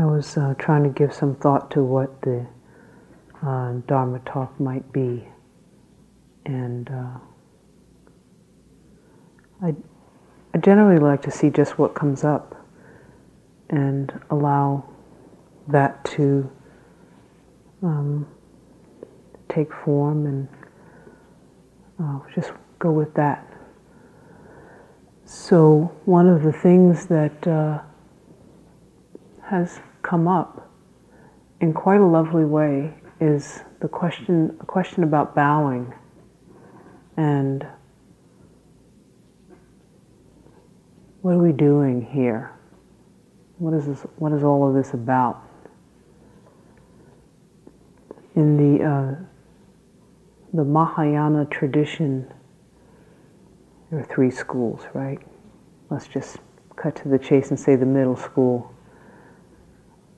I 0.00 0.04
was 0.04 0.36
uh, 0.36 0.54
trying 0.58 0.84
to 0.84 0.90
give 0.90 1.12
some 1.12 1.34
thought 1.34 1.72
to 1.72 1.82
what 1.82 2.22
the 2.22 2.46
uh, 3.44 3.72
Dharma 3.88 4.20
talk 4.20 4.58
might 4.60 4.92
be, 4.92 5.26
and 6.46 6.88
uh, 6.88 7.18
I, 9.60 9.74
I 10.54 10.58
generally 10.58 11.00
like 11.00 11.22
to 11.22 11.32
see 11.32 11.50
just 11.50 11.80
what 11.80 11.96
comes 11.96 12.22
up 12.22 12.64
and 13.70 14.12
allow 14.30 14.88
that 15.66 16.04
to 16.04 16.48
um, 17.82 18.24
take 19.48 19.72
form 19.84 20.26
and 20.26 20.48
uh, 22.00 22.20
just 22.32 22.52
go 22.78 22.92
with 22.92 23.12
that. 23.14 23.44
So, 25.24 25.92
one 26.04 26.28
of 26.28 26.44
the 26.44 26.52
things 26.52 27.06
that 27.06 27.46
uh, 27.48 27.80
has 29.42 29.80
come 30.08 30.26
up 30.26 30.70
in 31.60 31.72
quite 31.72 32.00
a 32.00 32.06
lovely 32.06 32.44
way 32.44 32.94
is 33.20 33.60
the 33.80 33.88
question, 33.88 34.56
a 34.60 34.64
question 34.64 35.02
about 35.02 35.34
bowing 35.34 35.92
and 37.16 37.66
what 41.20 41.32
are 41.32 41.42
we 41.42 41.52
doing 41.52 42.00
here? 42.00 42.52
What 43.58 43.74
is 43.74 43.86
this, 43.86 44.06
what 44.16 44.32
is 44.32 44.44
all 44.44 44.66
of 44.68 44.74
this 44.74 44.94
about? 44.94 45.42
In 48.36 48.56
the 48.56 48.84
uh, 48.84 49.14
the 50.54 50.64
Mahayana 50.64 51.44
tradition, 51.46 52.32
there 53.90 53.98
are 53.98 54.04
three 54.04 54.30
schools, 54.30 54.82
right? 54.94 55.18
Let's 55.90 56.06
just 56.06 56.38
cut 56.76 56.94
to 57.02 57.08
the 57.08 57.18
chase 57.18 57.50
and 57.50 57.58
say 57.58 57.74
the 57.74 57.84
middle 57.84 58.16
school. 58.16 58.72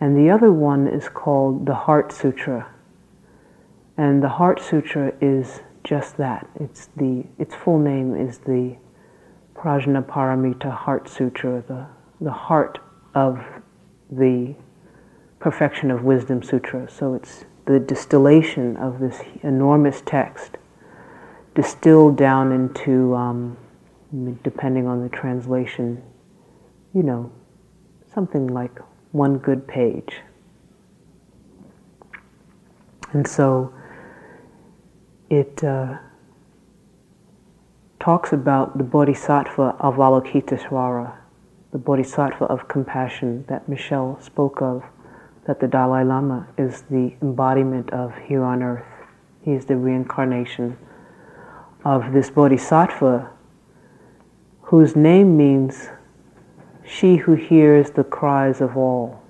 And 0.00 0.16
the 0.16 0.30
other 0.30 0.50
one 0.50 0.88
is 0.88 1.10
called 1.10 1.66
the 1.66 1.74
Heart 1.74 2.12
Sutra. 2.12 2.66
And 3.98 4.22
the 4.22 4.30
Heart 4.30 4.62
Sutra 4.62 5.12
is 5.20 5.60
just 5.84 6.16
that. 6.16 6.48
It's 6.58 6.88
the, 6.96 7.26
its 7.38 7.54
full 7.54 7.78
name 7.78 8.16
is 8.16 8.38
the 8.38 8.74
Prajnaparamita 9.54 10.74
Heart 10.74 11.10
Sutra, 11.10 11.62
the, 11.68 11.86
the 12.24 12.32
heart 12.32 12.78
of 13.14 13.44
the 14.10 14.54
Perfection 15.40 15.90
of 15.90 16.04
Wisdom 16.04 16.42
Sutra. 16.42 16.90
So 16.90 17.12
it's 17.12 17.44
the 17.70 17.78
distillation 17.78 18.76
of 18.78 18.98
this 18.98 19.20
enormous 19.44 20.02
text, 20.04 20.58
distilled 21.54 22.16
down 22.16 22.50
into, 22.50 23.14
um, 23.14 23.56
depending 24.42 24.88
on 24.88 25.04
the 25.04 25.08
translation, 25.08 26.02
you 26.92 27.04
know, 27.04 27.30
something 28.12 28.48
like 28.48 28.76
one 29.12 29.38
good 29.38 29.68
page. 29.68 30.16
And 33.12 33.24
so 33.24 33.72
it 35.28 35.62
uh, 35.62 35.98
talks 38.00 38.32
about 38.32 38.78
the 38.78 38.84
bodhisattva 38.84 39.76
of 39.78 39.94
Avalokitesvara, 39.94 41.14
the 41.70 41.78
bodhisattva 41.78 42.46
of 42.46 42.66
compassion 42.66 43.44
that 43.46 43.68
Michelle 43.68 44.20
spoke 44.20 44.60
of, 44.60 44.82
that 45.46 45.60
the 45.60 45.66
Dalai 45.66 46.04
Lama 46.04 46.46
is 46.58 46.82
the 46.90 47.14
embodiment 47.22 47.90
of 47.92 48.16
here 48.16 48.44
on 48.44 48.62
earth. 48.62 48.86
He 49.42 49.52
is 49.52 49.64
the 49.64 49.76
reincarnation 49.76 50.76
of 51.84 52.12
this 52.12 52.30
bodhisattva 52.30 53.30
whose 54.62 54.94
name 54.94 55.36
means 55.36 55.88
she 56.84 57.16
who 57.16 57.34
hears 57.34 57.90
the 57.90 58.04
cries 58.04 58.60
of 58.60 58.76
all 58.76 59.22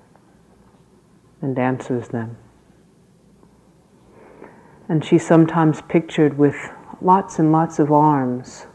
and 1.41 1.57
answers 1.57 2.09
them. 2.09 2.37
And 4.89 5.03
she's 5.03 5.25
sometimes 5.25 5.81
pictured 5.81 6.37
with 6.37 6.55
lots 7.01 7.39
and 7.39 7.51
lots 7.51 7.79
of 7.79 7.91
arms, 7.91 8.67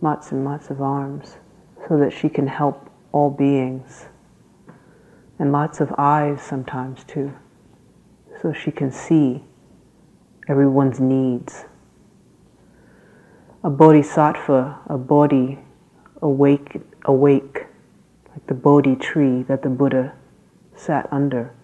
lots 0.00 0.32
and 0.32 0.44
lots 0.44 0.70
of 0.70 0.80
arms, 0.80 1.36
so 1.88 1.98
that 1.98 2.12
she 2.12 2.28
can 2.28 2.46
help 2.46 2.88
all 3.12 3.30
beings. 3.30 4.06
And 5.38 5.52
lots 5.52 5.80
of 5.80 5.92
eyes 5.98 6.40
sometimes 6.40 7.04
too, 7.04 7.32
so 8.40 8.52
she 8.52 8.70
can 8.70 8.92
see 8.92 9.44
everyone's 10.48 11.00
needs. 11.00 11.64
A 13.64 13.70
bodhisattva, 13.70 14.80
a 14.86 14.98
bodhi 14.98 15.58
awake, 16.22 16.80
awake 17.04 17.66
like 18.34 18.46
the 18.46 18.54
Bodhi 18.54 18.96
tree 18.96 19.42
that 19.44 19.62
the 19.62 19.68
Buddha 19.68 20.12
sat 20.74 21.08
under. 21.12 21.54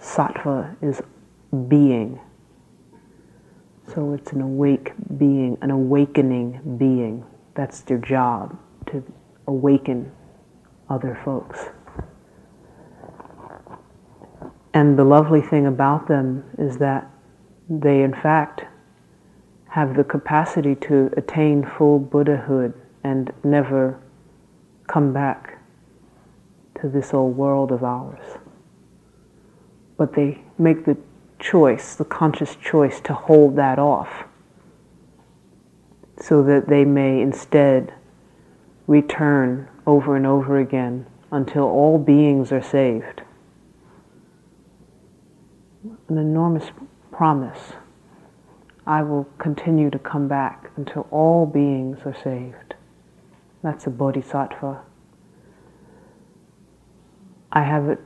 Sattva 0.00 0.76
is 0.80 1.02
being. 1.68 2.20
So 3.92 4.14
it's 4.14 4.32
an 4.32 4.40
awake 4.40 4.92
being, 5.18 5.58
an 5.60 5.70
awakening 5.70 6.76
being. 6.78 7.24
That's 7.54 7.80
their 7.80 7.98
job, 7.98 8.56
to 8.86 9.04
awaken 9.46 10.12
other 10.88 11.20
folks. 11.24 11.66
And 14.74 14.98
the 14.98 15.04
lovely 15.04 15.42
thing 15.42 15.66
about 15.66 16.08
them 16.08 16.44
is 16.58 16.78
that 16.78 17.10
they, 17.68 18.02
in 18.02 18.14
fact, 18.14 18.64
have 19.68 19.96
the 19.96 20.04
capacity 20.04 20.74
to 20.74 21.10
attain 21.16 21.64
full 21.64 21.98
Buddhahood 21.98 22.74
and 23.04 23.32
never 23.44 23.98
come 24.86 25.12
back 25.12 25.58
to 26.80 26.88
this 26.88 27.14
old 27.14 27.36
world 27.36 27.72
of 27.72 27.82
ours. 27.82 28.38
But 29.96 30.14
they 30.14 30.42
make 30.58 30.84
the 30.84 30.96
choice, 31.38 31.94
the 31.94 32.04
conscious 32.04 32.56
choice, 32.56 33.00
to 33.00 33.14
hold 33.14 33.56
that 33.56 33.78
off 33.78 34.24
so 36.20 36.42
that 36.42 36.68
they 36.68 36.84
may 36.84 37.20
instead 37.20 37.92
return 38.86 39.68
over 39.86 40.16
and 40.16 40.26
over 40.26 40.58
again 40.58 41.06
until 41.30 41.64
all 41.64 41.98
beings 41.98 42.52
are 42.52 42.62
saved. 42.62 43.22
An 46.08 46.18
enormous 46.18 46.70
promise. 47.10 47.72
I 48.86 49.02
will 49.02 49.24
continue 49.38 49.90
to 49.90 49.98
come 49.98 50.28
back 50.28 50.70
until 50.76 51.06
all 51.10 51.46
beings 51.46 51.98
are 52.04 52.14
saved. 52.14 52.74
That's 53.62 53.86
a 53.86 53.90
bodhisattva. 53.90 54.80
I 57.52 57.62
have 57.62 57.98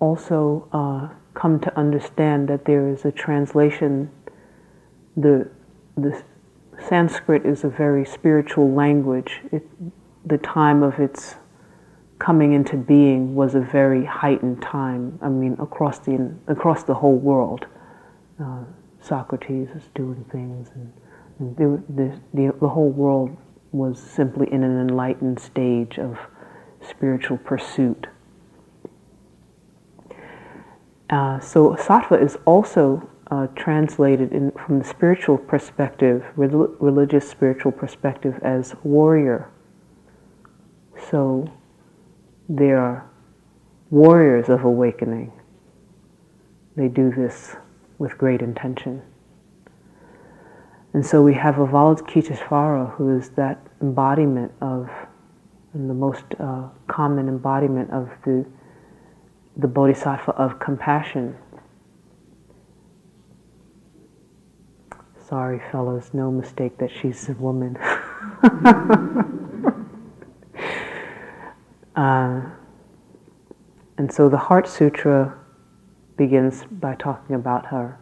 also 0.00 0.68
uh, 0.72 1.08
come 1.34 1.60
to 1.60 1.78
understand 1.78 2.48
that 2.48 2.64
there 2.64 2.88
is 2.88 3.04
a 3.04 3.12
translation. 3.12 4.10
The, 5.16 5.48
the 5.96 6.22
Sanskrit 6.88 7.44
is 7.44 7.64
a 7.64 7.68
very 7.68 8.04
spiritual 8.04 8.72
language. 8.72 9.40
It, 9.52 9.66
the 10.26 10.38
time 10.38 10.82
of 10.82 10.98
its 10.98 11.36
coming 12.18 12.52
into 12.52 12.76
being 12.76 13.34
was 13.34 13.54
a 13.54 13.60
very 13.60 14.04
heightened 14.04 14.62
time. 14.62 15.18
I 15.22 15.28
mean, 15.28 15.56
across 15.60 15.98
the 15.98 16.34
across 16.46 16.84
the 16.84 16.94
whole 16.94 17.16
world, 17.16 17.66
uh, 18.42 18.64
Socrates 19.00 19.68
was 19.74 19.84
doing 19.94 20.24
things, 20.30 20.70
and, 20.74 20.92
and 21.38 21.56
the, 21.56 21.82
the, 21.92 22.20
the, 22.32 22.54
the 22.60 22.68
whole 22.68 22.90
world 22.90 23.36
was 23.72 24.00
simply 24.00 24.50
in 24.52 24.62
an 24.62 24.80
enlightened 24.80 25.38
stage 25.38 25.98
of 25.98 26.18
spiritual 26.80 27.36
pursuit. 27.38 28.06
Uh, 31.10 31.38
so 31.40 31.74
sattva 31.74 32.22
is 32.22 32.38
also 32.46 33.08
uh, 33.30 33.46
translated 33.48 34.32
in, 34.32 34.50
from 34.52 34.78
the 34.78 34.84
spiritual 34.84 35.36
perspective, 35.36 36.24
religious 36.36 37.28
spiritual 37.28 37.72
perspective, 37.72 38.38
as 38.42 38.74
warrior. 38.84 39.50
So 41.10 41.52
they 42.48 42.70
are 42.72 43.08
warriors 43.90 44.48
of 44.48 44.64
awakening. 44.64 45.32
They 46.76 46.88
do 46.88 47.10
this 47.10 47.56
with 47.98 48.18
great 48.18 48.42
intention. 48.42 49.02
And 50.92 51.04
so 51.04 51.22
we 51.22 51.34
have 51.34 51.56
Avalokiteshvara, 51.56 52.94
who 52.94 53.16
is 53.18 53.30
that 53.30 53.66
embodiment 53.80 54.52
of, 54.60 54.88
and 55.72 55.90
the 55.90 55.94
most 55.94 56.24
uh, 56.38 56.68
common 56.86 57.28
embodiment 57.28 57.90
of 57.90 58.10
the, 58.24 58.46
the 59.56 59.66
bodhisattva 59.66 60.32
of 60.32 60.58
compassion. 60.60 61.36
Sorry, 65.28 65.60
fellows, 65.72 66.10
no 66.12 66.30
mistake 66.30 66.78
that 66.78 66.90
she's 66.90 67.28
a 67.28 67.32
woman. 67.32 67.76
uh, 71.96 72.42
and 73.96 74.12
so 74.12 74.28
the 74.28 74.36
Heart 74.36 74.66
Sutra 74.66 75.38
begins 76.16 76.64
by 76.70 76.94
talking 76.94 77.36
about 77.36 77.66
her 77.66 77.98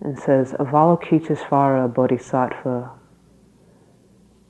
and 0.00 0.18
says 0.18 0.52
Avalokitesvara 0.52 1.92
Bodhisattva 1.92 2.90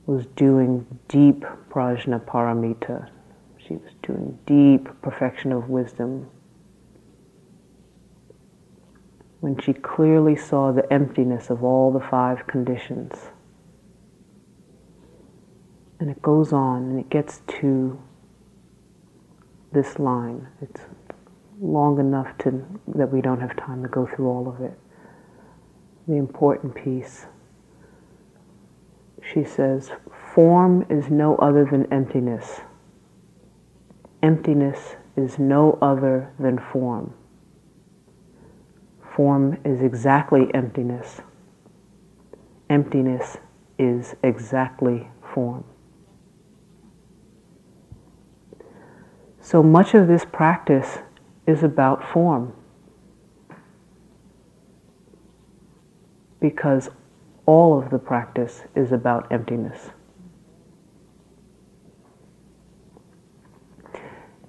was 0.05 0.25
doing 0.35 0.85
deep 1.07 1.43
prajna 1.69 2.23
paramita. 2.23 3.09
She 3.57 3.73
was 3.73 3.91
doing 4.01 4.37
deep 4.45 4.89
perfection 5.01 5.51
of 5.51 5.69
wisdom. 5.69 6.29
When 9.41 9.59
she 9.59 9.73
clearly 9.73 10.35
saw 10.35 10.71
the 10.71 10.91
emptiness 10.91 11.49
of 11.49 11.63
all 11.63 11.91
the 11.91 11.99
five 11.99 12.47
conditions. 12.47 13.13
And 15.99 16.09
it 16.09 16.21
goes 16.21 16.53
on 16.53 16.83
and 16.83 16.99
it 16.99 17.09
gets 17.09 17.41
to 17.59 17.99
this 19.71 19.99
line. 19.99 20.47
It's 20.61 20.81
long 21.59 21.99
enough 21.99 22.37
to, 22.39 22.63
that 22.95 23.11
we 23.11 23.21
don't 23.21 23.39
have 23.41 23.55
time 23.55 23.81
to 23.83 23.89
go 23.89 24.07
through 24.07 24.27
all 24.27 24.47
of 24.47 24.61
it. 24.61 24.77
The 26.07 26.15
important 26.15 26.75
piece. 26.75 27.25
She 29.33 29.43
says, 29.43 29.91
form 30.33 30.85
is 30.89 31.09
no 31.09 31.35
other 31.37 31.65
than 31.65 31.91
emptiness. 31.91 32.61
Emptiness 34.21 34.95
is 35.15 35.39
no 35.39 35.77
other 35.81 36.31
than 36.39 36.59
form. 36.59 37.13
Form 39.15 39.57
is 39.65 39.81
exactly 39.81 40.47
emptiness. 40.53 41.21
Emptiness 42.69 43.37
is 43.79 44.15
exactly 44.23 45.07
form. 45.33 45.63
So 49.47 49.63
much 49.63 49.93
of 49.93 50.09
this 50.09 50.25
practice 50.25 50.97
is 51.45 51.63
about 51.63 52.03
form. 52.03 52.51
Because 56.41 56.89
all 57.45 57.81
of 57.81 57.89
the 57.89 57.97
practice 57.97 58.63
is 58.75 58.91
about 58.91 59.31
emptiness. 59.31 59.91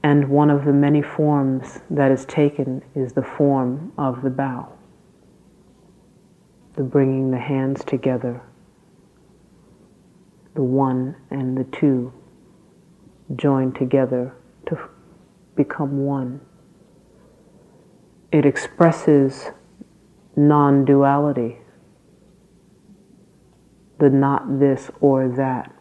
And 0.02 0.28
one 0.28 0.50
of 0.50 0.64
the 0.64 0.72
many 0.72 1.00
forms 1.00 1.78
that 1.90 2.10
is 2.10 2.24
taken 2.24 2.82
is 2.96 3.12
the 3.12 3.22
form 3.22 3.92
of 3.96 4.22
the 4.22 4.30
bow, 4.30 4.72
the 6.74 6.82
bringing 6.82 7.30
the 7.30 7.38
hands 7.38 7.84
together, 7.84 8.42
the 10.56 10.64
one 10.64 11.14
and 11.30 11.56
the 11.56 11.62
two 11.62 12.12
joined 13.36 13.76
together 13.76 14.34
to 14.34 14.47
become 15.58 16.06
one 16.06 16.40
it 18.30 18.44
expresses 18.44 19.50
non 20.36 20.84
duality, 20.84 21.58
the 23.98 24.10
not 24.10 24.60
this 24.60 24.90
or 25.00 25.28
that, 25.28 25.74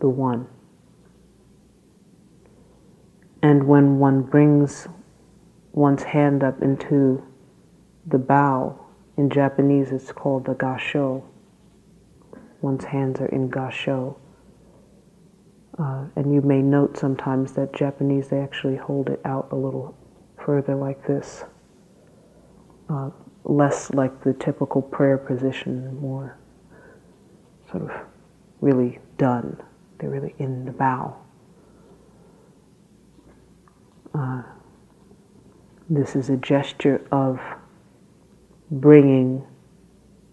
the 0.00 0.08
one. 0.08 0.46
And 3.42 3.66
when 3.66 3.98
one 3.98 4.22
brings 4.22 4.86
one's 5.72 6.02
hand 6.02 6.44
up 6.44 6.62
into 6.62 7.24
the 8.06 8.18
bow, 8.18 8.78
in 9.16 9.30
Japanese 9.30 9.90
it's 9.90 10.12
called 10.12 10.44
the 10.44 10.54
gasho. 10.54 11.24
One's 12.60 12.84
hands 12.84 13.20
are 13.20 13.26
in 13.26 13.50
gasho. 13.50 14.16
Uh, 15.78 16.04
and 16.16 16.34
you 16.34 16.42
may 16.42 16.60
note 16.60 16.98
sometimes 16.98 17.52
that 17.52 17.72
Japanese, 17.72 18.28
they 18.28 18.38
actually 18.40 18.76
hold 18.76 19.08
it 19.08 19.20
out 19.24 19.48
a 19.52 19.56
little 19.56 19.96
further 20.44 20.74
like 20.74 21.06
this. 21.06 21.44
Uh, 22.88 23.10
less 23.44 23.90
like 23.92 24.22
the 24.22 24.34
typical 24.34 24.82
prayer 24.82 25.16
position, 25.16 25.98
more 26.00 26.38
sort 27.70 27.82
of 27.84 27.90
really 28.60 28.98
done. 29.16 29.60
They're 29.98 30.10
really 30.10 30.34
in 30.38 30.64
the 30.64 30.72
bow. 30.72 31.16
Uh, 34.14 34.42
this 35.88 36.14
is 36.14 36.28
a 36.28 36.36
gesture 36.36 37.06
of 37.10 37.40
bringing 38.70 39.44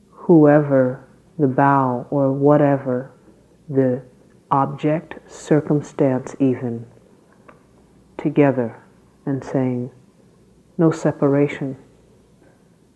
whoever 0.09 1.07
the 1.37 1.47
bow 1.47 2.05
or 2.09 2.31
whatever 2.31 3.11
the 3.69 4.01
object, 4.51 5.15
circumstance, 5.29 6.35
even 6.39 6.85
together 8.17 8.81
and 9.25 9.43
saying, 9.43 9.91
no 10.77 10.91
separation, 10.91 11.77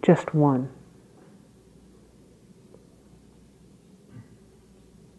just 0.01 0.33
one. 0.33 0.69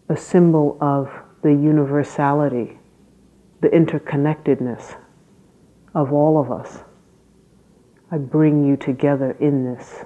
A 0.08 0.16
symbol 0.16 0.76
of 0.80 1.10
the 1.42 1.50
universality, 1.50 2.78
the 3.60 3.68
interconnectedness 3.68 4.96
of 5.94 6.12
all 6.12 6.40
of 6.40 6.50
us. 6.50 6.82
I 8.10 8.18
bring 8.18 8.64
you 8.66 8.76
together 8.76 9.36
in 9.40 9.64
this 9.64 10.04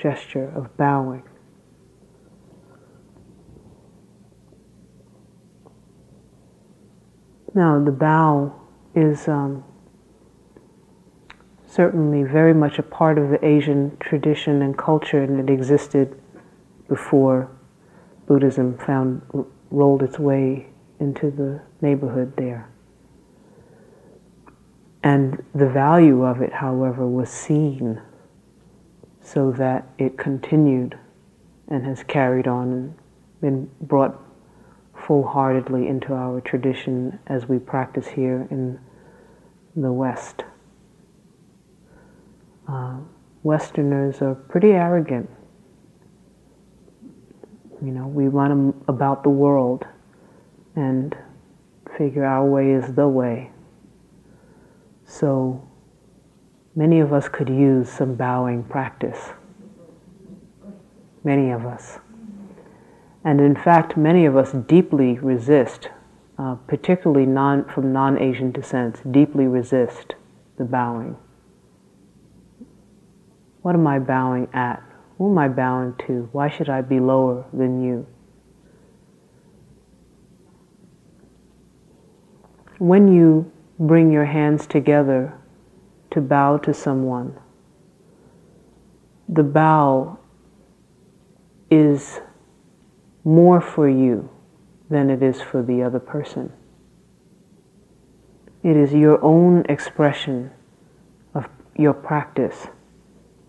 gesture 0.00 0.50
of 0.54 0.76
bowing. 0.76 1.22
Now, 7.54 7.82
the 7.82 7.92
bow 7.92 8.54
is 8.94 9.26
um, 9.28 9.64
certainly 11.66 12.22
very 12.22 12.54
much 12.54 12.78
a 12.78 12.82
part 12.82 13.18
of 13.18 13.30
the 13.30 13.44
Asian 13.44 13.96
tradition 14.00 14.62
and 14.62 14.76
culture, 14.76 15.22
and 15.22 15.40
it 15.40 15.52
existed 15.52 16.20
before 16.88 17.50
Buddhism 18.26 18.76
found 18.78 19.22
rolled 19.70 20.02
its 20.02 20.18
way 20.18 20.66
into 21.00 21.30
the 21.30 21.60
neighborhood 21.80 22.34
there. 22.36 22.68
And 25.02 25.42
the 25.54 25.68
value 25.68 26.24
of 26.24 26.40
it, 26.42 26.52
however, 26.52 27.06
was 27.06 27.30
seen 27.30 28.00
so 29.22 29.52
that 29.52 29.86
it 29.98 30.18
continued 30.18 30.98
and 31.68 31.84
has 31.84 32.02
carried 32.02 32.48
on 32.48 32.72
and 32.72 32.94
been 33.40 33.70
brought 33.80 34.18
full 35.08 35.26
heartedly 35.26 35.88
into 35.88 36.12
our 36.12 36.38
tradition 36.42 37.18
as 37.28 37.48
we 37.48 37.58
practice 37.58 38.06
here 38.06 38.46
in 38.50 38.78
the 39.74 39.90
West. 39.90 40.44
Uh, 42.70 42.98
Westerners 43.42 44.20
are 44.20 44.34
pretty 44.34 44.72
arrogant. 44.72 45.30
You 47.82 47.90
know, 47.92 48.06
we 48.06 48.28
run 48.28 48.74
about 48.86 49.22
the 49.22 49.30
world 49.30 49.86
and 50.76 51.16
figure 51.96 52.26
our 52.26 52.44
way 52.44 52.72
is 52.72 52.92
the 52.92 53.08
way. 53.08 53.50
So 55.06 55.66
many 56.76 57.00
of 57.00 57.14
us 57.14 57.30
could 57.30 57.48
use 57.48 57.88
some 57.88 58.14
bowing 58.14 58.62
practice. 58.62 59.30
Many 61.24 61.50
of 61.50 61.64
us. 61.64 61.98
And 63.28 63.42
in 63.42 63.54
fact, 63.54 63.94
many 63.94 64.24
of 64.24 64.38
us 64.38 64.52
deeply 64.52 65.18
resist, 65.18 65.90
uh, 66.38 66.54
particularly 66.66 67.26
non, 67.26 67.66
from 67.66 67.92
non 67.92 68.16
Asian 68.16 68.52
descent, 68.52 69.12
deeply 69.12 69.46
resist 69.46 70.14
the 70.56 70.64
bowing. 70.64 71.14
What 73.60 73.74
am 73.74 73.86
I 73.86 73.98
bowing 73.98 74.48
at? 74.54 74.82
Who 75.18 75.30
am 75.30 75.36
I 75.36 75.48
bowing 75.48 75.94
to? 76.06 76.30
Why 76.32 76.48
should 76.48 76.70
I 76.70 76.80
be 76.80 77.00
lower 77.00 77.44
than 77.52 77.84
you? 77.84 78.06
When 82.78 83.12
you 83.12 83.52
bring 83.78 84.10
your 84.10 84.24
hands 84.24 84.66
together 84.66 85.34
to 86.12 86.22
bow 86.22 86.56
to 86.56 86.72
someone, 86.72 87.38
the 89.28 89.42
bow 89.42 90.18
is 91.70 92.20
more 93.28 93.60
for 93.60 93.86
you 93.86 94.26
than 94.88 95.10
it 95.10 95.22
is 95.22 95.42
for 95.42 95.62
the 95.62 95.82
other 95.82 95.98
person. 95.98 96.50
It 98.62 98.74
is 98.74 98.94
your 98.94 99.22
own 99.22 99.66
expression 99.68 100.50
of 101.34 101.44
your 101.76 101.92
practice, 101.92 102.68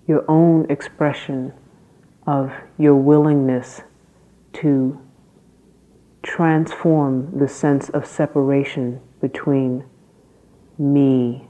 your 0.05 0.29
own 0.29 0.69
expression 0.69 1.53
of 2.27 2.51
your 2.77 2.95
willingness 2.95 3.79
to 4.51 4.99
transform 6.23 7.39
the 7.39 7.47
sense 7.47 7.87
of 7.87 8.05
separation 8.05 8.99
between 9.21 9.85
me 10.77 11.47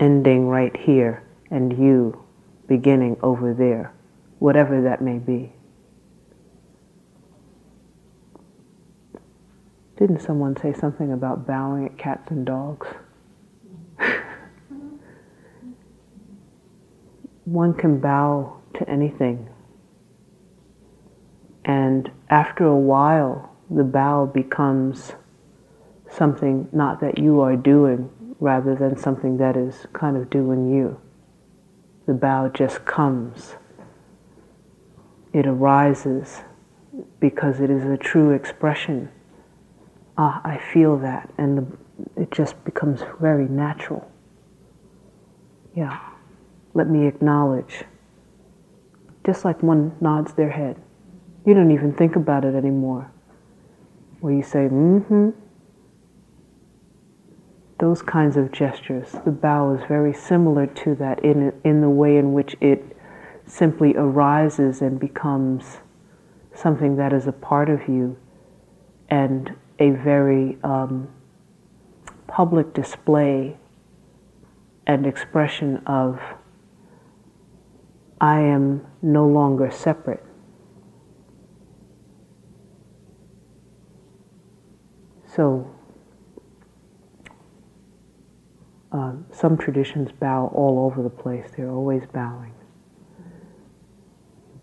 ending 0.00 0.48
right 0.48 0.76
here 0.76 1.22
and 1.52 1.78
you 1.78 2.20
beginning 2.66 3.16
over 3.22 3.54
there, 3.54 3.94
whatever 4.40 4.82
that 4.82 5.00
may 5.00 5.18
be. 5.18 5.52
Didn't 9.96 10.20
someone 10.20 10.56
say 10.56 10.72
something 10.72 11.12
about 11.12 11.46
bowing 11.46 11.86
at 11.86 11.96
cats 11.96 12.28
and 12.30 12.44
dogs? 12.44 12.88
One 17.44 17.74
can 17.74 18.00
bow 18.00 18.60
to 18.74 18.90
anything. 18.90 19.48
And 21.64 22.10
after 22.28 22.66
a 22.66 22.76
while, 22.76 23.54
the 23.70 23.84
bow 23.84 24.26
becomes 24.26 25.12
something 26.10 26.68
not 26.72 27.00
that 27.00 27.18
you 27.18 27.40
are 27.40 27.54
doing, 27.56 28.10
rather 28.40 28.74
than 28.74 28.96
something 28.96 29.36
that 29.36 29.56
is 29.56 29.86
kind 29.92 30.16
of 30.16 30.28
doing 30.28 30.72
you. 30.74 31.00
The 32.06 32.14
bow 32.14 32.48
just 32.48 32.84
comes. 32.84 33.54
It 35.32 35.46
arises 35.46 36.42
because 37.20 37.60
it 37.60 37.70
is 37.70 37.84
a 37.84 37.96
true 37.96 38.32
expression 38.32 39.10
ah, 40.16 40.40
I 40.44 40.58
feel 40.72 40.98
that, 40.98 41.32
and 41.38 41.58
the, 41.58 42.22
it 42.22 42.30
just 42.30 42.62
becomes 42.64 43.02
very 43.20 43.48
natural. 43.48 44.10
Yeah, 45.74 45.98
let 46.74 46.88
me 46.88 47.06
acknowledge. 47.06 47.84
Just 49.24 49.44
like 49.44 49.62
one 49.62 49.96
nods 50.00 50.34
their 50.34 50.50
head. 50.50 50.76
You 51.46 51.54
don't 51.54 51.70
even 51.70 51.92
think 51.92 52.16
about 52.16 52.44
it 52.44 52.54
anymore. 52.54 53.10
Where 54.20 54.32
you 54.32 54.42
say, 54.42 54.68
mm 54.68 55.04
hmm. 55.04 55.30
Those 57.80 58.02
kinds 58.02 58.36
of 58.36 58.52
gestures. 58.52 59.16
The 59.24 59.32
bow 59.32 59.74
is 59.74 59.82
very 59.88 60.14
similar 60.14 60.66
to 60.66 60.94
that 60.94 61.24
in, 61.24 61.52
in 61.64 61.80
the 61.80 61.90
way 61.90 62.16
in 62.16 62.32
which 62.32 62.54
it 62.60 62.96
simply 63.46 63.94
arises 63.96 64.80
and 64.80 64.98
becomes 64.98 65.78
something 66.54 66.96
that 66.96 67.12
is 67.12 67.26
a 67.26 67.32
part 67.32 67.68
of 67.68 67.88
you 67.88 68.16
and 69.10 69.54
a 69.84 69.90
very 69.90 70.56
um, 70.64 71.08
public 72.26 72.72
display 72.72 73.56
and 74.86 75.06
expression 75.06 75.76
of 75.86 76.18
I 78.20 78.40
am 78.40 78.86
no 79.02 79.26
longer 79.26 79.70
separate. 79.70 80.24
So, 85.26 85.70
uh, 88.92 89.12
some 89.32 89.58
traditions 89.58 90.12
bow 90.12 90.50
all 90.54 90.86
over 90.86 91.02
the 91.02 91.10
place. 91.10 91.50
They're 91.54 91.70
always 91.70 92.04
bowing. 92.12 92.54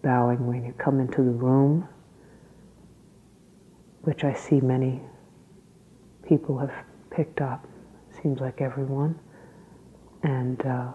Bowing 0.01 0.47
when 0.47 0.65
you 0.65 0.73
come 0.79 0.99
into 0.99 1.17
the 1.17 1.31
room 1.31 1.87
which 4.03 4.23
I 4.23 4.33
see 4.33 4.59
many 4.61 5.01
people 6.31 6.57
have 6.57 6.71
picked 7.09 7.41
up. 7.41 7.67
Seems 8.21 8.39
like 8.39 8.61
everyone. 8.61 9.19
And 10.23 10.65
uh, 10.65 10.91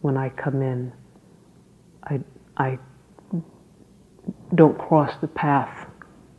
when 0.00 0.16
I 0.16 0.30
come 0.30 0.62
in, 0.62 0.90
I, 2.04 2.20
I 2.56 2.78
don't 4.54 4.78
cross 4.78 5.12
the 5.20 5.28
path 5.28 5.90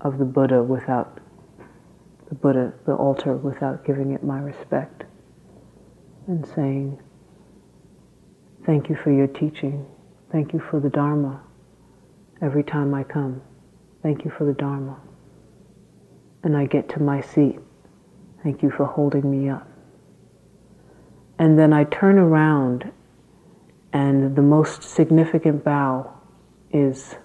of 0.02 0.18
the 0.18 0.26
Buddha 0.26 0.64
without 0.64 1.20
the 2.30 2.34
Buddha, 2.34 2.74
the 2.88 2.96
altar, 2.96 3.38
without 3.38 3.86
giving 3.86 4.14
it 4.14 4.24
my 4.24 4.40
respect 4.40 5.04
and 6.26 6.48
saying, 6.56 7.00
Thank 8.66 8.90
you 8.90 8.98
for 9.04 9.12
your 9.12 9.28
teaching. 9.28 9.86
Thank 10.32 10.54
you 10.54 10.60
for 10.72 10.80
the 10.80 10.90
Dharma. 10.90 11.40
Every 12.42 12.64
time 12.64 12.96
I 12.96 13.04
come, 13.04 13.44
thank 14.02 14.26
you 14.26 14.32
for 14.36 14.46
the 14.46 14.54
Dharma 14.54 15.00
and 16.44 16.58
I 16.58 16.66
get 16.66 16.90
to 16.90 17.00
my 17.00 17.22
seat. 17.22 17.60
Thank 18.44 18.64
you 18.64 18.72
for 18.72 18.86
holding 18.86 19.30
me 19.30 19.50
up. 19.50 19.68
And 21.38 21.58
then 21.58 21.74
I 21.74 21.84
turn 21.86 22.18
around, 22.18 22.92
and 23.92 24.36
the 24.36 24.42
most 24.42 24.84
significant 24.84 25.64
bow 25.64 26.14
is 26.72 27.16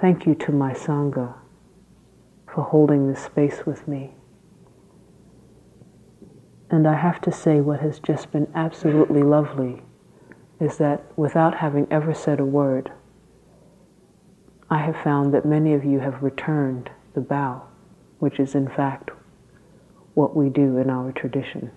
thank 0.00 0.26
you 0.26 0.34
to 0.34 0.52
my 0.52 0.72
Sangha 0.72 1.34
for 2.52 2.62
holding 2.62 3.08
this 3.08 3.22
space 3.22 3.64
with 3.66 3.88
me. 3.88 4.14
And 6.70 6.86
I 6.86 6.94
have 6.94 7.20
to 7.22 7.32
say, 7.32 7.60
what 7.60 7.80
has 7.80 8.00
just 8.00 8.32
been 8.32 8.48
absolutely 8.54 9.22
lovely 9.22 9.82
is 10.60 10.78
that 10.78 11.04
without 11.16 11.56
having 11.56 11.86
ever 11.90 12.14
said 12.14 12.40
a 12.40 12.44
word, 12.44 12.90
I 14.70 14.78
have 14.78 14.96
found 14.96 15.32
that 15.34 15.44
many 15.44 15.74
of 15.74 15.84
you 15.84 16.00
have 16.00 16.22
returned 16.22 16.90
the 17.14 17.20
bow, 17.20 17.62
which 18.18 18.40
is 18.40 18.54
in 18.54 18.68
fact 18.68 19.10
what 20.14 20.34
we 20.34 20.48
do 20.48 20.78
in 20.78 20.88
our 20.90 21.12
tradition. 21.12 21.70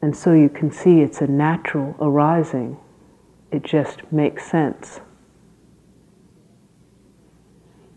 And 0.00 0.16
so 0.16 0.32
you 0.32 0.48
can 0.48 0.70
see 0.70 1.00
it's 1.00 1.20
a 1.20 1.26
natural 1.26 1.96
arising, 2.00 2.78
it 3.50 3.62
just 3.62 4.12
makes 4.12 4.48
sense. 4.48 5.00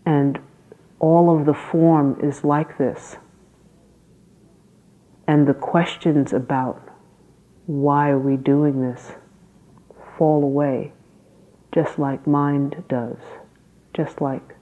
And 0.04 0.40
all 0.98 1.36
of 1.36 1.46
the 1.46 1.54
form 1.54 2.18
is 2.22 2.44
like 2.44 2.78
this. 2.78 3.16
And 5.26 5.46
the 5.46 5.54
questions 5.54 6.32
about 6.32 6.88
why 7.66 8.10
are 8.10 8.18
we 8.18 8.36
doing 8.36 8.80
this 8.82 9.12
fall 10.18 10.42
away, 10.42 10.92
just 11.72 11.98
like 11.98 12.26
mind 12.26 12.82
does, 12.88 13.18
just 13.94 14.20
like 14.20 14.56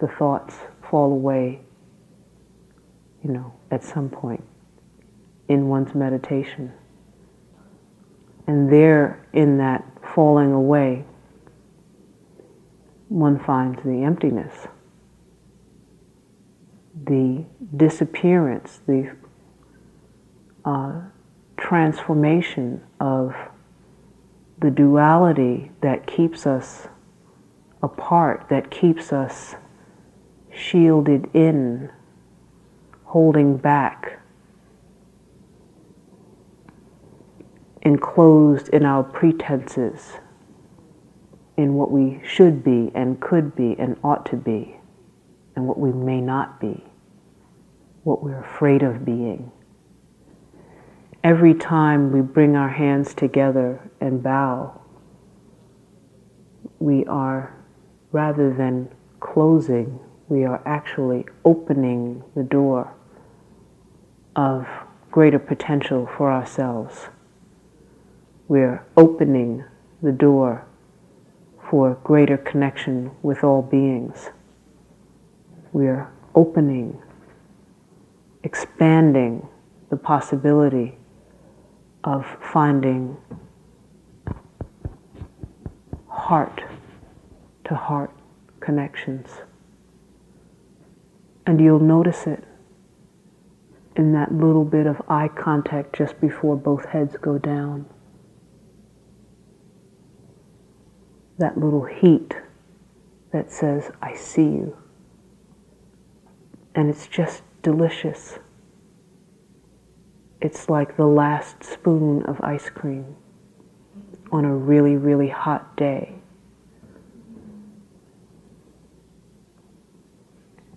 the 0.00 0.08
thoughts 0.08 0.56
fall 0.82 1.12
away, 1.12 1.60
you 3.22 3.32
know, 3.32 3.52
at 3.70 3.82
some 3.82 4.08
point 4.08 4.44
in 5.48 5.68
one's 5.68 5.94
meditation. 5.94 6.72
And 8.46 8.72
there, 8.72 9.26
in 9.32 9.58
that 9.58 9.84
falling 10.14 10.52
away, 10.52 11.04
one 13.08 13.38
finds 13.38 13.82
the 13.82 14.02
emptiness, 14.02 14.68
the 17.04 17.44
disappearance, 17.76 18.80
the 18.86 19.14
uh, 20.64 21.00
transformation 21.56 22.82
of 23.00 23.34
the 24.60 24.70
duality 24.70 25.70
that 25.80 26.06
keeps 26.06 26.46
us 26.46 26.88
apart, 27.82 28.46
that 28.50 28.70
keeps 28.70 29.12
us 29.12 29.54
shielded 30.52 31.28
in, 31.32 31.90
holding 33.08 33.56
back, 33.56 34.20
enclosed 37.80 38.68
in 38.68 38.84
our 38.84 39.02
pretenses, 39.02 40.18
in 41.56 41.72
what 41.72 41.90
we 41.90 42.20
should 42.22 42.62
be 42.62 42.92
and 42.94 43.18
could 43.18 43.56
be 43.56 43.74
and 43.78 43.96
ought 44.04 44.26
to 44.26 44.36
be, 44.36 44.76
and 45.56 45.66
what 45.66 45.78
we 45.78 45.90
may 45.90 46.20
not 46.20 46.60
be, 46.60 46.84
what 48.04 48.22
we're 48.22 48.40
afraid 48.40 48.82
of 48.82 49.06
being. 49.06 49.50
Every 51.24 51.54
time 51.54 52.12
we 52.12 52.20
bring 52.20 52.56
our 52.56 52.68
hands 52.68 53.14
together 53.14 53.90
and 54.02 54.22
bow, 54.22 54.78
we 56.78 57.06
are 57.06 57.56
rather 58.12 58.52
than 58.52 58.90
closing, 59.18 59.98
we 60.28 60.44
are 60.44 60.60
actually 60.66 61.24
opening 61.46 62.22
the 62.36 62.42
door 62.42 62.94
of 64.38 64.68
greater 65.10 65.38
potential 65.40 66.08
for 66.16 66.30
ourselves. 66.30 67.08
We're 68.46 68.86
opening 68.96 69.64
the 70.00 70.12
door 70.12 70.64
for 71.68 71.96
greater 72.04 72.36
connection 72.36 73.10
with 73.20 73.42
all 73.42 73.62
beings. 73.62 74.30
We're 75.72 76.08
opening, 76.36 77.02
expanding 78.44 79.48
the 79.90 79.96
possibility 79.96 80.96
of 82.04 82.24
finding 82.40 83.16
heart 86.06 86.62
to 87.64 87.74
heart 87.74 88.12
connections. 88.60 89.28
And 91.44 91.60
you'll 91.60 91.80
notice 91.80 92.28
it 92.28 92.44
in 93.98 94.12
that 94.12 94.32
little 94.32 94.64
bit 94.64 94.86
of 94.86 95.02
eye 95.08 95.28
contact 95.28 95.94
just 95.94 96.18
before 96.20 96.56
both 96.56 96.84
heads 96.86 97.16
go 97.20 97.36
down. 97.36 97.84
That 101.38 101.58
little 101.58 101.84
heat 101.84 102.34
that 103.32 103.50
says, 103.50 103.90
I 104.00 104.14
see 104.14 104.42
you. 104.44 104.76
And 106.76 106.88
it's 106.88 107.08
just 107.08 107.42
delicious. 107.62 108.38
It's 110.40 110.68
like 110.68 110.96
the 110.96 111.06
last 111.06 111.64
spoon 111.64 112.22
of 112.22 112.40
ice 112.40 112.70
cream 112.70 113.16
on 114.30 114.44
a 114.44 114.54
really, 114.54 114.96
really 114.96 115.28
hot 115.28 115.76
day. 115.76 116.14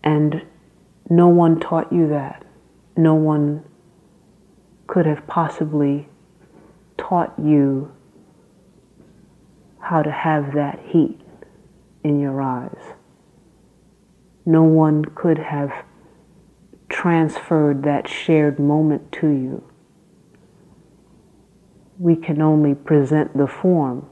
And 0.04 0.44
no 1.08 1.28
one 1.28 1.60
taught 1.60 1.94
you 1.94 2.08
that. 2.10 2.44
No 2.96 3.16
one 3.16 3.64
could 4.88 5.06
have 5.06 5.26
possibly 5.28 6.10
taught 6.98 7.34
you 7.42 7.92
how 9.80 10.02
to 10.02 10.12
have 10.12 10.54
that 10.54 10.80
heat 10.88 11.20
in 12.04 12.20
your 12.20 12.42
eyes. 12.42 12.94
No 14.46 14.64
one 14.64 15.06
could 15.06 15.38
have 15.38 15.72
transferred 16.90 17.84
that 17.84 18.08
shared 18.08 18.60
moment 18.60 19.12
to 19.14 19.28
you. 19.28 19.64
We 22.00 22.16
can 22.16 22.42
only 22.42 22.74
present 22.74 23.38
the 23.38 23.48
form 23.48 24.08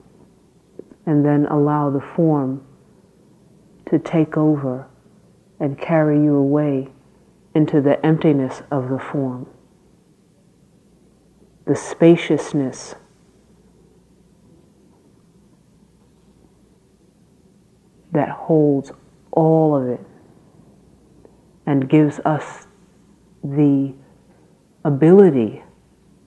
and 1.05 1.25
then 1.25 1.45
allow 1.47 1.89
the 1.89 2.01
form 2.15 2.63
to 3.87 3.97
take 3.97 4.37
over 4.37 4.87
and 5.59 5.77
carry 5.77 6.21
you 6.23 6.35
away 6.35 6.89
into 7.59 7.81
the 7.81 8.05
emptiness 8.05 8.61
of 8.71 8.87
the 8.87 8.97
form, 8.97 9.45
the 11.65 11.75
spaciousness. 11.75 12.95
That 18.13 18.29
holds 18.29 18.93
all 19.31 19.75
of 19.75 19.89
it 19.89 19.99
and 21.65 21.89
gives 21.89 22.19
us 22.19 22.65
the 23.43 23.93
ability 24.85 25.61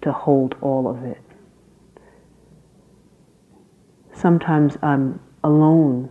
to 0.02 0.12
hold 0.12 0.54
all 0.60 0.86
of 0.86 1.02
it. 1.02 1.22
Sometimes 4.12 4.76
I'm 4.82 5.18
alone 5.42 6.10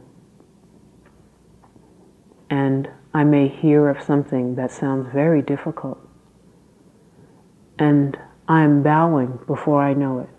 and 2.50 2.90
I 3.14 3.24
may 3.24 3.48
hear 3.48 3.90
of 3.90 4.02
something 4.02 4.56
that 4.56 4.72
sounds 4.72 5.12
very 5.14 5.42
difficult 5.42 6.00
and 7.82 8.16
I'm 8.48 8.84
bowing 8.84 9.40
before 9.48 9.82
I 9.82 9.94
know 9.94 10.20
it. 10.20 10.30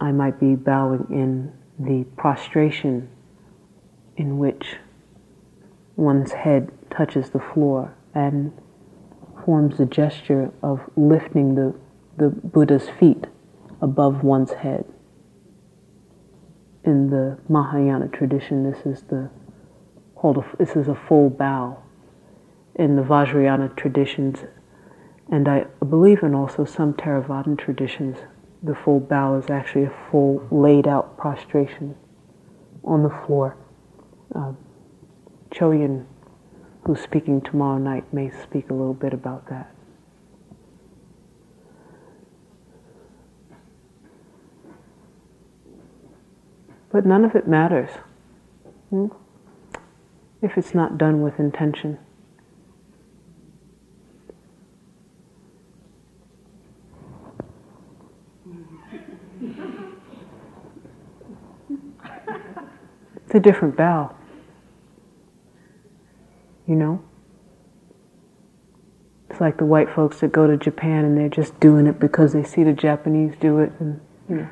I 0.00 0.12
might 0.12 0.40
be 0.40 0.54
bowing 0.54 1.06
in 1.10 1.52
the 1.78 2.04
prostration 2.16 3.10
in 4.16 4.38
which 4.38 4.76
one's 5.96 6.32
head 6.32 6.70
touches 6.90 7.30
the 7.30 7.38
floor 7.38 7.94
and 8.14 8.50
forms 9.44 9.76
the 9.76 9.84
gesture 9.84 10.50
of 10.62 10.80
lifting 10.96 11.54
the, 11.54 11.74
the 12.16 12.30
Buddha's 12.30 12.88
feet 12.98 13.26
above 13.82 14.24
one's 14.24 14.52
head. 14.52 14.86
In 16.84 17.10
the 17.10 17.38
Mahayana 17.48 18.08
tradition, 18.08 18.70
this 18.70 18.86
is 18.86 19.02
the 19.02 19.28
hold 20.18 20.38
a, 20.38 20.56
this 20.58 20.76
is 20.76 20.88
a 20.88 20.94
full 20.94 21.30
bow. 21.30 21.82
In 22.74 22.94
the 22.94 23.02
Vajrayana 23.02 23.74
traditions, 23.76 24.44
and 25.32 25.48
I 25.48 25.64
believe 25.88 26.22
in 26.22 26.34
also 26.34 26.64
some 26.64 26.94
Theravadan 26.94 27.58
traditions, 27.58 28.18
the 28.62 28.74
full 28.74 29.00
bow 29.00 29.36
is 29.36 29.50
actually 29.50 29.84
a 29.84 29.94
full 30.10 30.46
laid 30.52 30.86
out 30.86 31.18
prostration 31.18 31.96
on 32.84 33.02
the 33.02 33.10
floor. 33.26 33.56
Uh, 34.34 34.52
Choyin 35.50 36.06
who's 36.88 37.00
speaking 37.02 37.42
tomorrow 37.42 37.76
night, 37.76 38.14
may 38.14 38.30
speak 38.30 38.70
a 38.70 38.72
little 38.72 38.94
bit 38.94 39.12
about 39.12 39.46
that. 39.50 39.70
But 46.90 47.04
none 47.04 47.26
of 47.26 47.34
it 47.34 47.46
matters 47.46 47.90
hmm? 48.88 49.08
If 50.42 50.56
it's 50.56 50.74
not 50.74 50.98
done 50.98 51.22
with 51.22 51.38
intention. 51.38 51.98
It's 63.26 63.34
a 63.34 63.40
different 63.40 63.76
bow 63.76 64.14
you 66.68 66.76
know? 66.76 67.02
It's 69.30 69.40
like 69.40 69.56
the 69.56 69.64
white 69.64 69.90
folks 69.90 70.20
that 70.20 70.30
go 70.32 70.46
to 70.46 70.56
Japan 70.56 71.04
and 71.04 71.16
they're 71.16 71.28
just 71.28 71.58
doing 71.58 71.86
it 71.86 71.98
because 71.98 72.32
they 72.34 72.44
see 72.44 72.62
the 72.62 72.72
Japanese 72.72 73.34
do 73.40 73.58
it 73.58 73.72
and 73.80 74.00
you 74.28 74.36
know. 74.36 74.48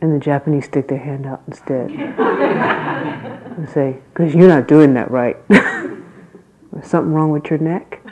And 0.00 0.14
the 0.14 0.18
Japanese 0.18 0.64
stick 0.64 0.88
their 0.88 0.98
hand 0.98 1.26
out 1.26 1.42
instead 1.46 1.90
and 1.90 3.68
say, 3.68 3.98
because 4.12 4.34
you're 4.34 4.48
not 4.48 4.66
doing 4.66 4.94
that 4.94 5.10
right. 5.10 5.36
There's 5.48 6.86
something 6.86 7.12
wrong 7.12 7.30
with 7.30 7.50
your 7.50 7.58
neck. 7.58 8.02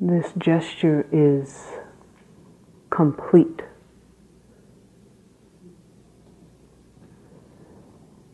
This 0.00 0.32
gesture 0.36 1.06
is 1.12 1.68
complete. 2.90 3.62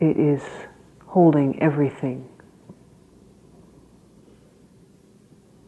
it 0.01 0.17
is 0.17 0.43
holding 1.07 1.61
everything. 1.61 2.29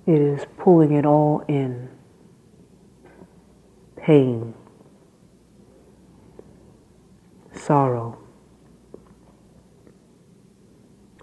It 0.07 0.21
is 0.21 0.47
pulling 0.59 0.93
it 0.93 1.05
all 1.05 1.45
in. 1.49 1.89
Pain, 4.11 4.55
sorrow, 7.53 8.19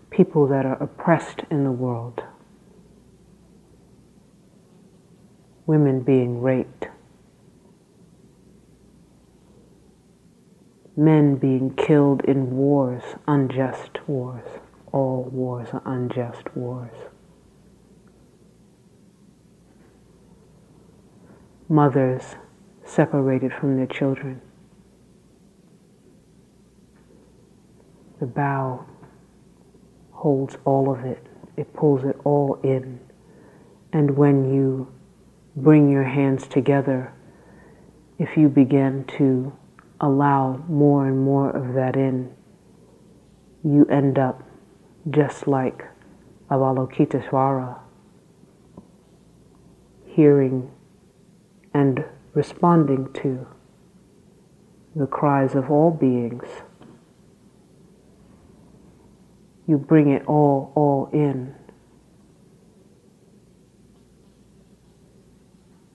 people 0.10 0.48
that 0.48 0.66
are 0.66 0.82
oppressed 0.82 1.42
in 1.52 1.66
the 1.66 1.72
world, 1.72 2.24
women 5.66 6.00
being 6.00 6.42
raped, 6.42 6.88
men 10.96 11.36
being 11.36 11.76
killed 11.76 12.24
in 12.24 12.52
wars, 12.56 13.04
unjust 13.28 14.00
wars. 14.08 14.48
All 14.94 15.26
wars 15.26 15.68
are 15.74 15.82
unjust 15.86 16.56
wars. 16.56 16.96
Mothers 21.68 22.38
separated 22.88 23.54
from 23.54 23.78
their 23.78 23.88
children. 23.88 24.42
The 28.20 28.26
bow 28.26 28.86
holds 30.12 30.58
all 30.66 30.92
of 30.92 31.06
it, 31.06 31.26
it 31.56 31.74
pulls 31.74 32.04
it 32.04 32.18
all 32.24 32.60
in. 32.64 33.00
And 33.94 34.18
when 34.18 34.52
you 34.54 34.92
bring 35.56 35.90
your 35.90 36.04
hands 36.04 36.48
together, 36.48 37.14
if 38.18 38.36
you 38.36 38.50
begin 38.50 39.06
to 39.18 39.54
allow 40.02 40.64
more 40.68 41.08
and 41.08 41.20
more 41.20 41.50
of 41.52 41.74
that 41.76 41.96
in, 41.96 42.32
you 43.64 43.86
end 43.86 44.18
up 44.18 44.44
just 45.10 45.48
like 45.48 45.84
Avalokitesvara. 46.50 47.80
hearing 50.06 50.72
and 51.74 52.04
responding 52.38 53.12
to 53.14 53.48
the 54.96 55.08
cries 55.08 55.56
of 55.56 55.72
all 55.72 55.90
beings. 55.90 56.46
You 59.66 59.80
bring 59.80 60.12
it 60.12 60.24
all, 60.28 60.72
all 60.76 61.10
in. 61.12 61.56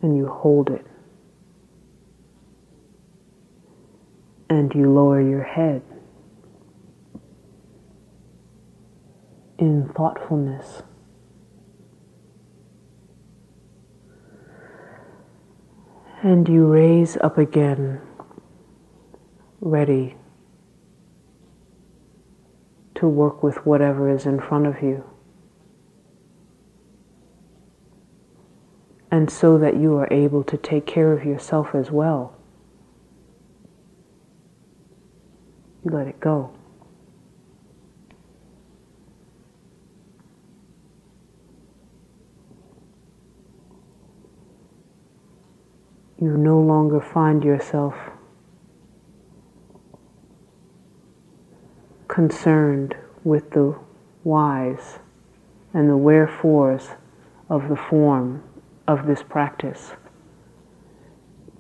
And 0.03 0.17
you 0.17 0.27
hold 0.27 0.69
it. 0.69 0.85
And 4.51 4.75
you 4.75 4.93
lower 4.93 5.21
your 5.21 5.45
head 5.45 5.83
in 9.59 9.89
thoughtfulness. 9.95 10.83
And 16.25 16.49
you 16.49 16.67
raise 16.67 17.17
up 17.17 17.37
again, 17.37 18.01
ready 19.61 20.15
to 22.95 23.09
work 23.09 23.43
with 23.43 23.67
whatever 23.67 24.09
is 24.09 24.25
in 24.25 24.41
front 24.41 24.69
of 24.69 24.81
you. 24.83 25.03
And 29.11 29.29
so 29.29 29.59
that 29.59 29.77
you 29.77 29.97
are 29.97 30.07
able 30.13 30.45
to 30.45 30.57
take 30.57 30.87
care 30.87 31.13
of 31.13 31.25
yourself 31.25 31.75
as 31.75 31.91
well. 31.91 32.39
You 35.85 35.91
let 35.91 36.07
it 36.07 36.21
go. 36.21 36.55
You 46.23 46.37
no 46.37 46.61
longer 46.61 47.01
find 47.01 47.43
yourself 47.43 47.95
concerned 52.07 52.95
with 53.25 53.51
the 53.51 53.77
whys 54.23 55.01
and 55.75 55.91
the 55.91 55.97
wherefores 55.97 56.91
of 57.49 57.69
the 57.69 57.75
form 57.75 58.41
of 58.87 59.05
this 59.09 59.25
practice. 59.25 59.95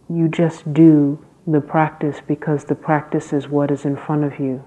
You 0.08 0.28
just 0.28 0.72
do 0.72 1.24
the 1.44 1.60
practice 1.60 2.18
because 2.24 2.66
the 2.66 2.76
practice 2.76 3.32
is 3.32 3.48
what 3.48 3.72
is 3.72 3.84
in 3.84 3.96
front 3.96 4.22
of 4.22 4.38
you. 4.38 4.62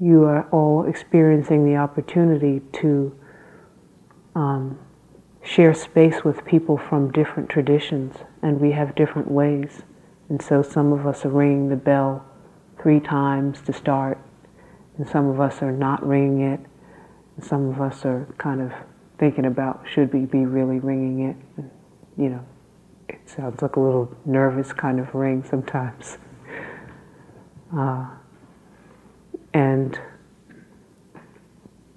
You 0.00 0.24
are 0.24 0.48
all 0.48 0.86
experiencing 0.86 1.66
the 1.66 1.76
opportunity 1.76 2.62
to 2.80 3.14
um, 4.34 4.78
share 5.42 5.74
space 5.74 6.24
with 6.24 6.44
people 6.44 6.78
from 6.78 7.10
different 7.10 7.48
traditions, 7.48 8.16
and 8.42 8.60
we 8.60 8.72
have 8.72 8.94
different 8.94 9.30
ways. 9.30 9.82
And 10.28 10.40
so 10.40 10.62
some 10.62 10.92
of 10.92 11.06
us 11.06 11.24
are 11.24 11.30
ringing 11.30 11.68
the 11.68 11.76
bell 11.76 12.24
three 12.80 13.00
times 13.00 13.60
to 13.62 13.72
start, 13.72 14.18
and 14.96 15.08
some 15.08 15.28
of 15.28 15.40
us 15.40 15.62
are 15.62 15.72
not 15.72 16.06
ringing 16.06 16.42
it, 16.42 16.60
and 17.36 17.44
some 17.44 17.68
of 17.68 17.80
us 17.80 18.04
are 18.04 18.26
kind 18.38 18.60
of 18.60 18.72
thinking 19.18 19.46
about 19.46 19.84
should 19.88 20.12
we 20.12 20.20
be 20.20 20.46
really 20.46 20.78
ringing 20.78 21.28
it. 21.28 21.36
And, 21.56 21.70
you 22.16 22.28
know, 22.30 22.44
it 23.08 23.20
sounds 23.26 23.62
like 23.62 23.76
a 23.76 23.80
little 23.80 24.14
nervous 24.24 24.72
kind 24.72 25.00
of 25.00 25.14
ring 25.14 25.44
sometimes. 25.48 26.18
Uh, 27.74 28.06
and 29.54 29.98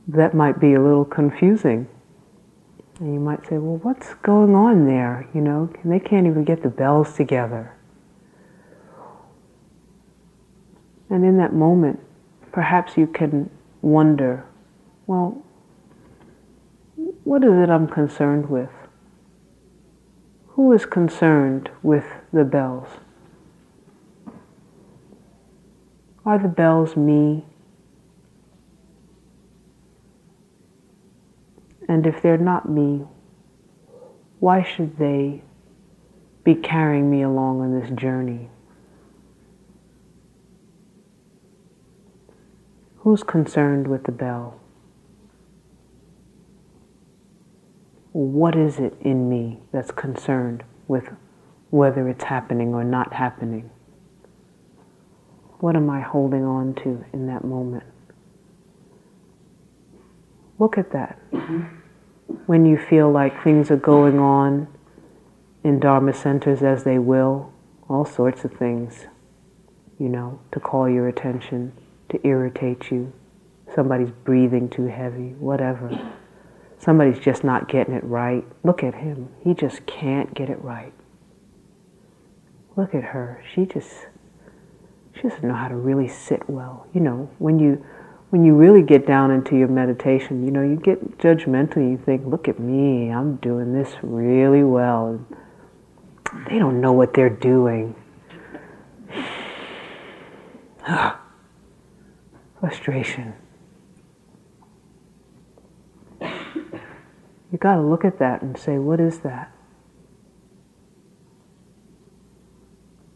that 0.07 0.33
might 0.33 0.57
be 0.57 0.73
a 0.73 0.81
little 0.81 1.03
confusing 1.03 1.85
and 2.99 3.13
you 3.13 3.19
might 3.19 3.41
say, 3.47 3.57
well, 3.57 3.77
what's 3.77 4.13
going 4.15 4.55
on 4.55 4.85
there? 4.85 5.27
You 5.33 5.41
know, 5.41 5.69
they 5.83 5.99
can't 5.99 6.27
even 6.27 6.43
get 6.43 6.63
the 6.63 6.69
bells 6.69 7.15
together. 7.15 7.75
And 11.09 11.23
in 11.25 11.37
that 11.37 11.53
moment, 11.53 11.99
perhaps 12.51 12.97
you 12.97 13.05
can 13.05 13.49
wonder, 13.81 14.45
well, 15.07 15.43
what 17.25 17.43
is 17.43 17.51
it 17.51 17.69
I'm 17.69 17.87
concerned 17.87 18.49
with? 18.49 18.69
Who 20.49 20.71
is 20.71 20.85
concerned 20.85 21.69
with 21.83 22.05
the 22.31 22.45
bells? 22.45 22.87
Are 26.25 26.39
the 26.39 26.47
bells 26.47 26.95
me? 26.95 27.45
And 31.87 32.07
if 32.07 32.21
they're 32.21 32.37
not 32.37 32.67
me, 32.67 33.05
why 34.39 34.63
should 34.63 34.97
they 34.97 35.43
be 36.43 36.55
carrying 36.55 37.09
me 37.09 37.21
along 37.21 37.61
on 37.61 37.79
this 37.79 37.89
journey? 37.91 38.49
Who's 42.97 43.23
concerned 43.23 43.87
with 43.87 44.03
the 44.03 44.11
bell? 44.11 44.59
What 48.13 48.55
is 48.55 48.79
it 48.79 48.95
in 49.01 49.29
me 49.29 49.59
that's 49.71 49.91
concerned 49.91 50.63
with 50.87 51.09
whether 51.69 52.07
it's 52.07 52.23
happening 52.23 52.73
or 52.73 52.83
not 52.83 53.13
happening? 53.13 53.69
What 55.59 55.75
am 55.75 55.89
I 55.89 56.01
holding 56.01 56.45
on 56.45 56.73
to 56.75 57.03
in 57.13 57.27
that 57.27 57.43
moment? 57.43 57.83
Look 60.59 60.77
at 60.77 60.91
that. 60.91 61.19
When 62.45 62.65
you 62.65 62.77
feel 62.77 63.11
like 63.11 63.43
things 63.43 63.69
are 63.71 63.77
going 63.77 64.19
on 64.19 64.67
in 65.63 65.79
Dharma 65.79 66.13
centers 66.13 66.61
as 66.61 66.83
they 66.83 66.99
will, 66.99 67.51
all 67.89 68.05
sorts 68.05 68.45
of 68.45 68.53
things, 68.53 69.07
you 69.99 70.09
know, 70.09 70.39
to 70.51 70.59
call 70.59 70.89
your 70.89 71.07
attention, 71.07 71.73
to 72.09 72.25
irritate 72.25 72.91
you. 72.91 73.11
Somebody's 73.73 74.11
breathing 74.23 74.69
too 74.69 74.85
heavy, 74.85 75.29
whatever. 75.39 76.13
Somebody's 76.77 77.19
just 77.19 77.43
not 77.43 77.67
getting 77.67 77.93
it 77.93 78.03
right. 78.03 78.43
Look 78.63 78.83
at 78.83 78.95
him. 78.95 79.29
He 79.43 79.53
just 79.53 79.85
can't 79.85 80.33
get 80.33 80.49
it 80.49 80.61
right. 80.61 80.93
Look 82.75 82.93
at 82.93 83.03
her. 83.03 83.43
She 83.53 83.65
just 83.65 84.07
she 85.15 85.21
doesn't 85.21 85.43
know 85.43 85.53
how 85.55 85.69
to 85.69 85.75
really 85.75 86.07
sit 86.07 86.47
well. 86.49 86.87
You 86.93 87.01
know, 87.01 87.29
when 87.39 87.57
you 87.57 87.85
when 88.35 88.43
you 88.43 88.53
really 88.53 88.81
get 88.81 89.07
down 89.07 89.31
into 89.31 89.55
your 89.55 89.69
meditation, 89.69 90.43
you 90.43 90.51
know, 90.51 90.61
you 90.61 90.75
get 90.75 91.19
judgmental. 91.19 91.77
You 91.77 91.97
think, 91.97 92.25
look 92.25 92.49
at 92.49 92.59
me, 92.59 93.09
I'm 93.09 93.37
doing 93.37 93.71
this 93.71 93.95
really 94.01 94.61
well. 94.61 95.25
They 96.49 96.59
don't 96.59 96.81
know 96.81 96.91
what 96.91 97.13
they're 97.13 97.29
doing. 97.29 97.95
Frustration. 102.59 103.35
You 106.19 107.57
got 107.57 107.75
to 107.75 107.81
look 107.81 108.03
at 108.03 108.19
that 108.19 108.41
and 108.41 108.57
say, 108.57 108.77
what 108.77 108.99
is 108.99 109.19
that? 109.19 109.49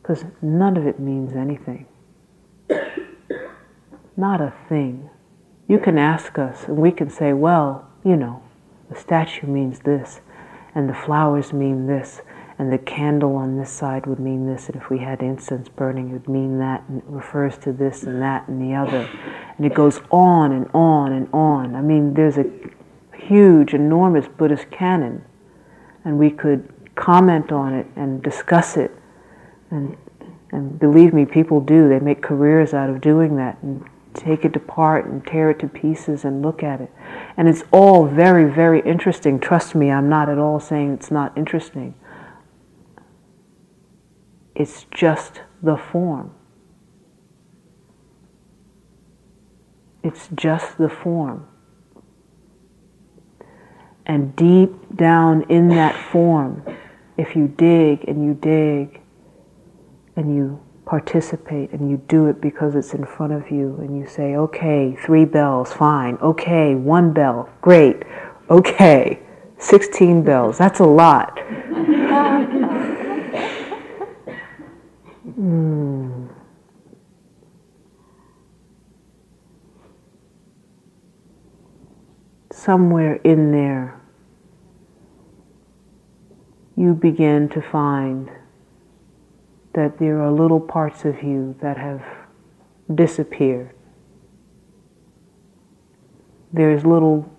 Because 0.02 0.24
none 0.42 0.78
of 0.78 0.88
it 0.88 0.98
means 0.98 1.34
anything. 1.34 1.89
Not 4.20 4.42
a 4.42 4.52
thing. 4.68 5.10
You 5.70 5.80
can 5.80 5.98
ask 5.98 6.38
us, 6.38 6.66
and 6.66 6.76
we 6.76 6.92
can 6.92 7.10
say, 7.10 7.32
well, 7.32 7.90
you 8.04 8.18
know, 8.18 8.44
the 8.90 9.00
statue 9.00 9.48
means 9.48 9.80
this, 9.80 10.20
and 10.76 10.90
the 10.90 10.94
flowers 10.94 11.54
mean 11.54 11.88
this, 11.88 12.20
and 12.58 12.70
the 12.70 12.80
candle 12.80 13.38
on 13.38 13.58
this 13.58 13.72
side 13.72 14.06
would 14.08 14.20
mean 14.20 14.46
this, 14.46 14.68
and 14.68 14.76
if 14.76 14.90
we 14.90 14.98
had 14.98 15.22
incense 15.22 15.70
burning, 15.70 16.10
it 16.10 16.12
would 16.12 16.28
mean 16.28 16.60
that, 16.60 16.84
and 16.90 16.98
it 16.98 17.06
refers 17.08 17.58
to 17.60 17.72
this 17.72 18.04
and 18.04 18.22
that 18.22 18.46
and 18.50 18.62
the 18.62 18.76
other. 18.76 19.10
And 19.56 19.66
it 19.66 19.74
goes 19.74 20.02
on 20.12 20.52
and 20.52 20.70
on 20.74 21.14
and 21.14 21.30
on. 21.32 21.74
I 21.74 21.82
mean, 21.82 22.14
there's 22.14 22.38
a 22.38 22.52
huge, 23.16 23.74
enormous 23.74 24.28
Buddhist 24.28 24.70
canon, 24.70 25.24
and 26.04 26.20
we 26.20 26.30
could 26.30 26.68
comment 26.96 27.54
on 27.54 27.74
it 27.74 27.88
and 27.96 28.22
discuss 28.22 28.76
it. 28.76 28.92
And, 29.72 29.96
and 30.52 30.78
believe 30.78 31.14
me, 31.14 31.24
people 31.24 31.62
do. 31.62 31.88
They 31.88 32.00
make 32.00 32.22
careers 32.22 32.74
out 32.74 32.90
of 32.90 33.00
doing 33.00 33.38
that 33.38 33.58
and 33.64 33.86
take 34.14 34.46
it 34.46 34.56
apart 34.56 35.06
and 35.06 35.26
tear 35.26 35.52
it 35.52 35.60
to 35.60 35.68
pieces 35.68 36.26
and 36.26 36.42
look 36.42 36.64
at 36.64 36.82
it. 36.82 36.92
And 37.38 37.48
it's 37.48 37.64
all 37.72 38.08
very, 38.08 38.52
very 38.52 38.82
interesting. 38.82 39.40
Trust 39.40 39.76
me, 39.76 39.92
I'm 39.92 40.10
not 40.10 40.30
at 40.30 40.38
all 40.38 40.60
saying 40.60 40.94
it's 40.94 41.12
not 41.12 41.38
interesting. 41.38 41.94
It's 44.56 44.86
just 44.92 45.42
the 45.62 45.78
form. 45.78 46.34
It's 50.04 50.30
just 50.36 50.78
the 50.78 50.90
form. 50.90 51.48
And 54.06 54.36
deep 54.36 54.96
down 54.96 55.44
in 55.50 55.70
that 55.70 55.96
form, 55.96 56.64
if 57.18 57.36
you 57.36 57.48
dig 57.48 58.06
and 58.08 58.26
you 58.26 58.34
dig 58.34 59.02
and 60.16 60.36
you 60.36 60.62
participate 60.90 61.72
and 61.72 61.88
you 61.88 61.98
do 62.08 62.26
it 62.26 62.42
because 62.42 62.74
it's 62.74 62.96
in 62.96 63.06
front 63.06 63.32
of 63.32 63.52
you 63.52 63.78
and 63.80 63.96
you 63.96 64.08
say, 64.08 64.36
okay, 64.36 64.98
three 65.06 65.24
bells, 65.24 65.72
fine. 65.72 66.16
Okay, 66.16 66.74
one 66.74 67.14
bell, 67.14 67.48
great. 67.62 68.02
Okay, 68.50 69.20
16 69.60 70.24
bells. 70.24 70.58
That's 70.58 70.80
a 70.80 70.86
lot. 70.86 71.38
mm. 75.40 76.28
Somewhere 82.52 83.18
in 83.24 83.52
there, 83.52 84.02
you 86.76 86.96
begin 86.96 87.48
to 87.50 87.62
find 87.62 88.32
that 89.80 89.98
there 89.98 90.22
are 90.22 90.30
little 90.30 90.60
parts 90.60 91.06
of 91.06 91.24
you 91.24 91.56
that 91.62 91.78
have 91.78 92.04
disappeared. 92.94 93.74
There's 96.52 96.86
little 96.86 97.32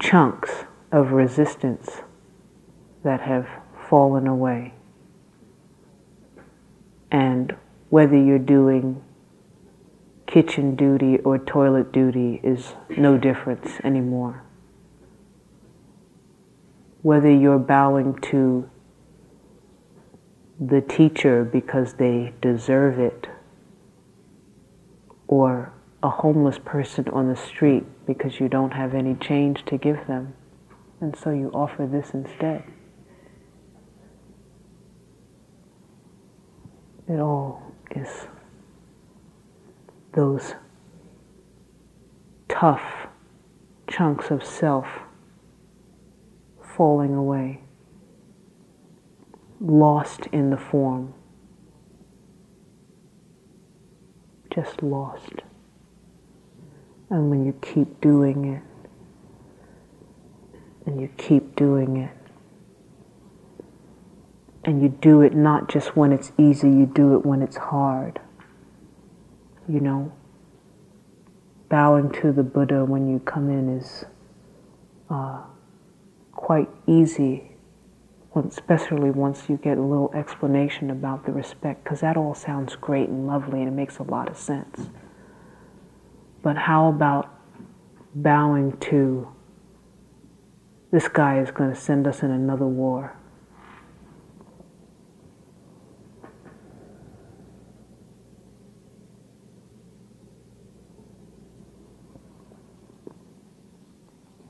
chunks 0.00 0.64
of 0.90 1.12
resistance 1.12 2.02
that 3.04 3.20
have 3.20 3.46
fallen 3.88 4.26
away. 4.26 4.74
And 7.12 7.54
whether 7.88 8.20
you're 8.20 8.40
doing 8.40 9.00
kitchen 10.26 10.74
duty 10.74 11.18
or 11.18 11.38
toilet 11.38 11.92
duty 11.92 12.40
is 12.42 12.74
no 12.96 13.16
difference 13.16 13.78
anymore. 13.84 14.42
Whether 17.02 17.32
you're 17.32 17.60
bowing 17.60 18.18
to 18.22 18.68
the 20.60 20.80
teacher 20.80 21.44
because 21.44 21.94
they 21.94 22.32
deserve 22.40 22.98
it, 22.98 23.28
or 25.28 25.72
a 26.02 26.10
homeless 26.10 26.58
person 26.64 27.08
on 27.10 27.28
the 27.28 27.36
street 27.36 27.84
because 28.06 28.40
you 28.40 28.48
don't 28.48 28.72
have 28.72 28.94
any 28.94 29.14
change 29.14 29.64
to 29.66 29.76
give 29.76 30.06
them, 30.06 30.34
and 31.00 31.16
so 31.16 31.30
you 31.30 31.50
offer 31.54 31.86
this 31.86 32.10
instead. 32.12 32.64
It 37.08 37.20
all 37.20 37.62
is 37.92 38.26
those 40.12 40.54
tough 42.48 43.06
chunks 43.88 44.30
of 44.30 44.44
self 44.44 44.86
falling 46.76 47.14
away 47.14 47.62
lost 49.60 50.26
in 50.32 50.50
the 50.50 50.56
form, 50.56 51.14
just 54.52 54.82
lost. 54.82 55.42
And 57.10 57.30
when 57.30 57.44
you 57.44 57.52
keep 57.62 58.00
doing 58.00 58.44
it, 58.44 58.62
and 60.86 61.00
you 61.00 61.08
keep 61.16 61.56
doing 61.56 61.96
it, 61.96 62.16
and 64.64 64.82
you 64.82 64.88
do 64.88 65.22
it 65.22 65.34
not 65.34 65.68
just 65.68 65.96
when 65.96 66.12
it's 66.12 66.32
easy, 66.38 66.68
you 66.68 66.86
do 66.86 67.14
it 67.16 67.24
when 67.24 67.42
it's 67.42 67.56
hard. 67.56 68.20
You 69.68 69.80
know, 69.80 70.12
bowing 71.68 72.10
to 72.20 72.32
the 72.32 72.42
Buddha 72.42 72.84
when 72.84 73.08
you 73.08 73.18
come 73.20 73.50
in 73.50 73.78
is 73.78 74.04
uh, 75.10 75.42
quite 76.32 76.68
easy 76.86 77.57
especially 78.46 79.10
once 79.10 79.48
you 79.48 79.56
get 79.56 79.78
a 79.78 79.82
little 79.82 80.10
explanation 80.14 80.90
about 80.90 81.26
the 81.26 81.32
respect, 81.32 81.84
because 81.84 82.00
that 82.00 82.16
all 82.16 82.34
sounds 82.34 82.76
great 82.76 83.08
and 83.08 83.26
lovely 83.26 83.60
and 83.60 83.68
it 83.68 83.72
makes 83.72 83.98
a 83.98 84.02
lot 84.02 84.28
of 84.28 84.36
sense. 84.36 84.88
But 86.42 86.56
how 86.56 86.88
about 86.88 87.34
bowing 88.14 88.76
to 88.78 89.28
this 90.90 91.08
guy 91.08 91.40
is 91.40 91.50
going 91.50 91.70
to 91.70 91.76
send 91.76 92.06
us 92.06 92.22
in 92.22 92.30
another 92.30 92.66
war? 92.66 93.14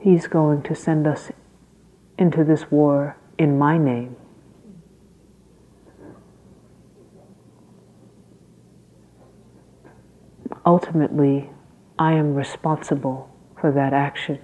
He's 0.00 0.26
going 0.26 0.62
to 0.62 0.74
send 0.74 1.06
us 1.06 1.30
into 2.16 2.44
this 2.44 2.70
war 2.70 3.16
in 3.38 3.56
my 3.56 3.78
name. 3.78 4.16
Ultimately, 10.66 11.50
I 11.98 12.12
am 12.12 12.34
responsible 12.34 13.30
for 13.60 13.72
that 13.72 13.92
action. 13.92 14.38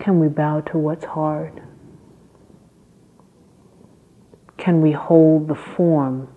Can 0.00 0.18
we 0.18 0.28
bow 0.28 0.62
to 0.62 0.78
what's 0.78 1.04
hard? 1.04 1.62
Can 4.56 4.80
we 4.80 4.92
hold 4.92 5.48
the 5.48 5.54
form 5.54 6.28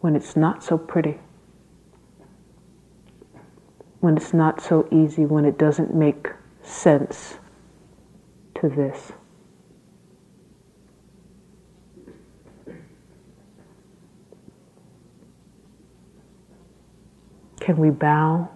when 0.00 0.16
it's 0.16 0.36
not 0.36 0.62
so 0.62 0.76
pretty? 0.76 1.18
When 4.06 4.16
it's 4.16 4.32
not 4.32 4.60
so 4.60 4.86
easy, 4.92 5.26
when 5.26 5.44
it 5.44 5.58
doesn't 5.58 5.92
make 5.92 6.28
sense 6.62 7.38
to 8.54 8.68
this. 8.68 9.10
Can 17.58 17.78
we 17.78 17.90
bow 17.90 18.48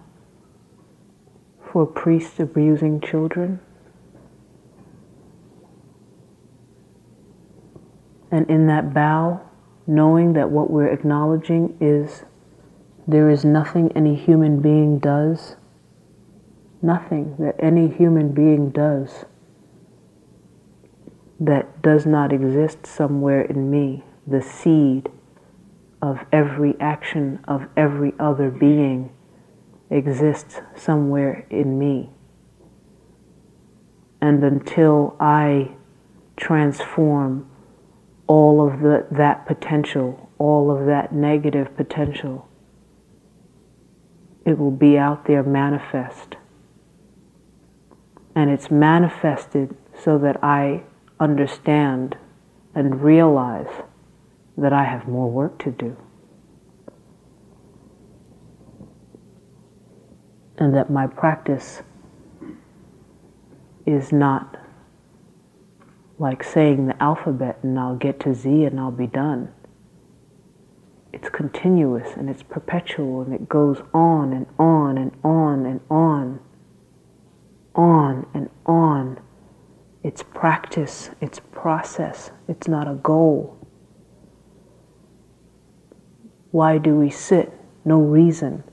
for 1.69 1.83
a 1.83 1.85
priest 1.85 2.39
abusing 2.39 3.01
children? 3.01 3.59
And 8.31 8.49
in 8.49 8.67
that 8.67 8.93
bow, 8.93 9.41
knowing 9.85 10.31
that 10.31 10.49
what 10.49 10.71
we're 10.71 10.87
acknowledging 10.87 11.75
is 11.81 12.23
there 13.07 13.29
is 13.29 13.43
nothing 13.43 13.91
any 13.95 14.15
human 14.15 14.59
being 14.59 14.99
does, 14.99 15.55
nothing 16.81 17.35
that 17.39 17.55
any 17.59 17.87
human 17.87 18.31
being 18.31 18.69
does 18.69 19.25
that 21.39 21.81
does 21.81 22.05
not 22.05 22.31
exist 22.31 22.85
somewhere 22.85 23.41
in 23.41 23.69
me. 23.71 24.03
The 24.27 24.41
seed 24.41 25.09
of 26.01 26.19
every 26.31 26.75
action 26.79 27.39
of 27.47 27.67
every 27.75 28.13
other 28.19 28.49
being 28.49 29.11
exists 29.89 30.61
somewhere 30.75 31.45
in 31.49 31.77
me. 31.77 32.09
And 34.21 34.43
until 34.43 35.15
I 35.19 35.71
transform 36.37 37.49
all 38.27 38.65
of 38.65 38.81
the, 38.81 39.07
that 39.11 39.45
potential, 39.45 40.29
all 40.37 40.71
of 40.71 40.85
that 40.85 41.13
negative 41.13 41.75
potential, 41.75 42.47
it 44.45 44.57
will 44.57 44.71
be 44.71 44.97
out 44.97 45.25
there 45.25 45.43
manifest. 45.43 46.35
And 48.35 48.49
it's 48.49 48.71
manifested 48.71 49.75
so 50.03 50.17
that 50.19 50.43
I 50.43 50.83
understand 51.19 52.17
and 52.73 53.01
realize 53.03 53.83
that 54.57 54.73
I 54.73 54.83
have 54.83 55.07
more 55.07 55.29
work 55.29 55.59
to 55.63 55.71
do. 55.71 55.97
And 60.57 60.73
that 60.75 60.89
my 60.89 61.07
practice 61.07 61.81
is 63.85 64.11
not 64.11 64.57
like 66.19 66.43
saying 66.43 66.85
the 66.85 67.03
alphabet 67.03 67.59
and 67.63 67.79
I'll 67.79 67.95
get 67.95 68.19
to 68.21 68.33
Z 68.33 68.65
and 68.65 68.79
I'll 68.79 68.91
be 68.91 69.07
done 69.07 69.51
it's 71.13 71.29
continuous 71.29 72.15
and 72.15 72.29
it's 72.29 72.43
perpetual 72.43 73.21
and 73.21 73.33
it 73.33 73.49
goes 73.49 73.81
on 73.93 74.31
and 74.31 74.45
on 74.57 74.97
and 74.97 75.11
on 75.23 75.65
and 75.65 75.81
on, 75.89 76.39
on 77.75 78.25
and 78.33 78.49
on. 78.65 79.19
It's 80.03 80.23
practice, 80.23 81.09
it's 81.19 81.39
process, 81.51 82.31
it's 82.47 82.67
not 82.67 82.87
a 82.87 82.95
goal. 82.95 83.57
Why 86.51 86.77
do 86.77 86.95
we 86.95 87.09
sit? 87.09 87.53
No 87.85 87.99
reason. 87.99 88.63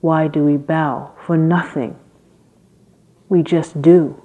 Why 0.00 0.28
do 0.28 0.44
we 0.44 0.56
bow? 0.56 1.14
For 1.26 1.36
nothing. 1.36 1.98
We 3.28 3.42
just 3.42 3.80
do. 3.80 4.22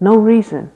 No 0.00 0.16
reason. 0.16 0.72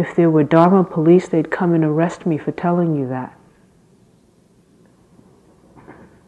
If 0.00 0.16
there 0.16 0.30
were 0.30 0.44
Dharma 0.44 0.82
police, 0.82 1.28
they'd 1.28 1.50
come 1.50 1.74
and 1.74 1.84
arrest 1.84 2.24
me 2.24 2.38
for 2.38 2.52
telling 2.52 2.96
you 2.96 3.06
that. 3.08 3.38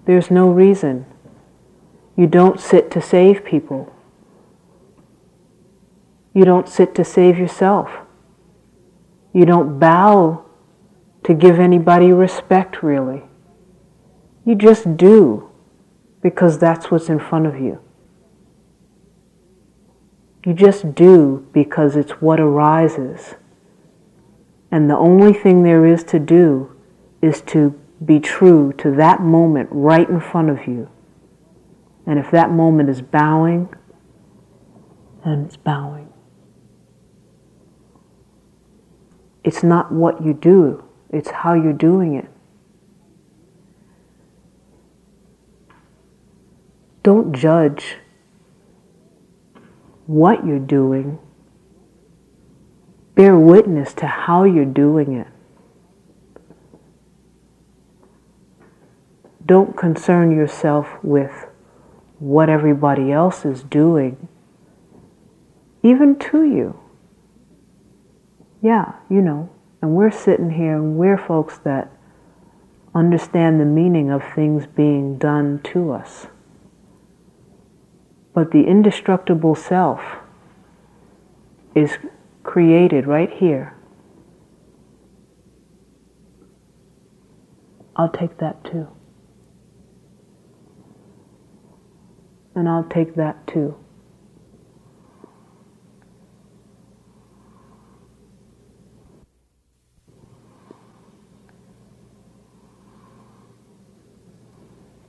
There's 0.04 0.30
no 0.30 0.50
reason. 0.50 1.06
You 2.14 2.26
don't 2.26 2.60
sit 2.60 2.90
to 2.90 3.00
save 3.00 3.46
people. 3.46 3.90
You 6.34 6.44
don't 6.44 6.68
sit 6.68 6.94
to 6.96 7.02
save 7.02 7.38
yourself. 7.38 7.90
You 9.32 9.46
don't 9.46 9.78
bow 9.78 10.44
to 11.24 11.32
give 11.32 11.58
anybody 11.58 12.12
respect, 12.12 12.82
really. 12.82 13.22
You 14.44 14.54
just 14.54 14.98
do 14.98 15.50
because 16.20 16.58
that's 16.58 16.90
what's 16.90 17.08
in 17.08 17.18
front 17.18 17.46
of 17.46 17.58
you. 17.58 17.80
You 20.44 20.52
just 20.52 20.94
do 20.94 21.48
because 21.54 21.96
it's 21.96 22.20
what 22.20 22.38
arises. 22.38 23.36
And 24.72 24.88
the 24.88 24.96
only 24.96 25.34
thing 25.34 25.62
there 25.62 25.84
is 25.84 26.02
to 26.04 26.18
do 26.18 26.74
is 27.20 27.42
to 27.42 27.78
be 28.04 28.18
true 28.18 28.72
to 28.78 28.90
that 28.92 29.20
moment 29.20 29.68
right 29.70 30.08
in 30.08 30.18
front 30.18 30.48
of 30.48 30.66
you. 30.66 30.88
And 32.06 32.18
if 32.18 32.30
that 32.30 32.50
moment 32.50 32.88
is 32.88 33.02
bowing, 33.02 33.68
then 35.24 35.44
it's 35.44 35.58
bowing. 35.58 36.08
It's 39.44 39.62
not 39.62 39.92
what 39.92 40.24
you 40.24 40.32
do, 40.32 40.84
it's 41.10 41.30
how 41.30 41.52
you're 41.52 41.72
doing 41.72 42.14
it. 42.14 42.30
Don't 47.02 47.32
judge 47.34 47.96
what 50.06 50.46
you're 50.46 50.58
doing. 50.58 51.18
Bear 53.14 53.36
witness 53.36 53.92
to 53.94 54.06
how 54.06 54.44
you're 54.44 54.64
doing 54.64 55.12
it. 55.12 55.28
Don't 59.44 59.76
concern 59.76 60.34
yourself 60.34 60.88
with 61.02 61.46
what 62.18 62.48
everybody 62.48 63.12
else 63.12 63.44
is 63.44 63.62
doing, 63.62 64.28
even 65.82 66.18
to 66.18 66.44
you. 66.44 66.78
Yeah, 68.62 68.94
you 69.10 69.20
know, 69.20 69.50
and 69.82 69.94
we're 69.96 70.12
sitting 70.12 70.50
here 70.50 70.76
and 70.76 70.96
we're 70.96 71.18
folks 71.18 71.58
that 71.58 71.90
understand 72.94 73.60
the 73.60 73.64
meaning 73.64 74.10
of 74.10 74.22
things 74.34 74.66
being 74.66 75.18
done 75.18 75.60
to 75.64 75.90
us. 75.92 76.28
But 78.32 78.52
the 78.52 78.64
indestructible 78.64 79.54
self 79.54 80.00
is 81.74 81.98
created 82.42 83.06
right 83.06 83.32
here. 83.32 83.74
I'll 87.94 88.10
take 88.10 88.38
that 88.38 88.64
too. 88.64 88.88
And 92.54 92.68
I'll 92.68 92.84
take 92.84 93.14
that 93.16 93.46
too. 93.46 93.76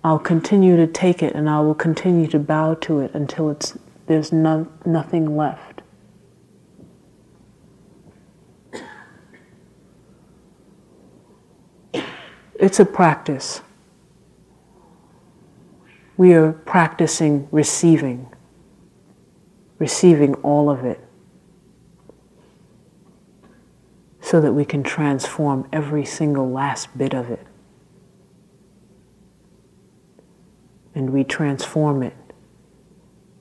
I'll 0.06 0.20
continue 0.20 0.76
to 0.76 0.86
take 0.86 1.24
it 1.24 1.34
and 1.34 1.50
I 1.50 1.62
will 1.62 1.74
continue 1.76 2.28
to 2.28 2.40
bow 2.40 2.74
to 2.76 3.00
it 3.00 3.12
until 3.14 3.50
it's, 3.50 3.78
there's 4.08 4.34
no, 4.34 4.68
nothing 4.86 5.38
left. 5.38 5.73
It's 12.74 12.80
a 12.80 12.86
practice. 12.86 13.62
We 16.18 16.34
are 16.34 16.54
practicing 16.54 17.48
receiving, 17.52 18.34
receiving 19.78 20.34
all 20.42 20.72
of 20.72 20.84
it, 20.84 21.00
so 24.22 24.42
that 24.42 24.54
we 24.54 24.66
can 24.66 24.82
transform 24.82 25.70
every 25.72 26.04
single 26.04 26.50
last 26.50 26.98
bit 26.98 27.14
of 27.14 27.30
it. 27.30 27.46
and 30.96 31.12
we 31.12 31.24
transform 31.24 32.02
it 32.02 32.16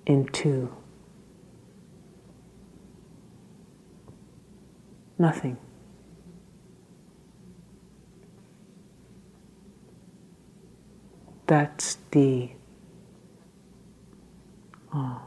into 0.04 0.70
nothing. 5.18 5.56
That's 11.52 11.98
the 12.12 12.48
uh, 14.90 15.18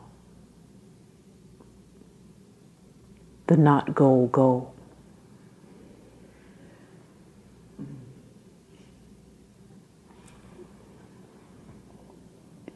the 3.45 3.55
not 3.55 3.93
go 3.93 4.25
go. 4.31 4.71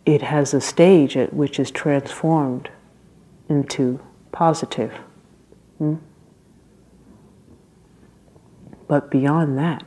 it 0.05 0.21
has 0.21 0.53
a 0.53 0.61
stage 0.61 1.17
at 1.17 1.33
which 1.33 1.59
is 1.59 1.71
transformed 1.71 2.69
into 3.47 3.99
positive. 4.31 4.93
Hmm? 5.79 5.95
But 8.87 9.09
beyond 9.09 9.57
that, 9.57 9.83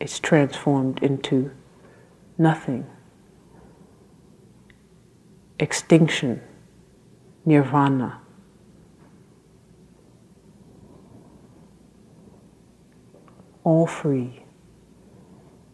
it's 0.00 0.18
transformed 0.18 1.02
into 1.02 1.50
nothing. 2.36 2.86
Extinction, 5.58 6.40
nirvana. 7.44 8.20
All 13.64 13.86
free, 13.86 14.44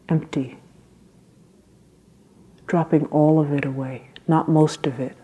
empty 0.09 0.59
dropping 2.67 3.07
all 3.07 3.41
of 3.41 3.53
it 3.53 3.65
away, 3.65 4.09
not 4.27 4.49
most 4.49 4.87
of 4.87 4.99
it, 4.99 5.17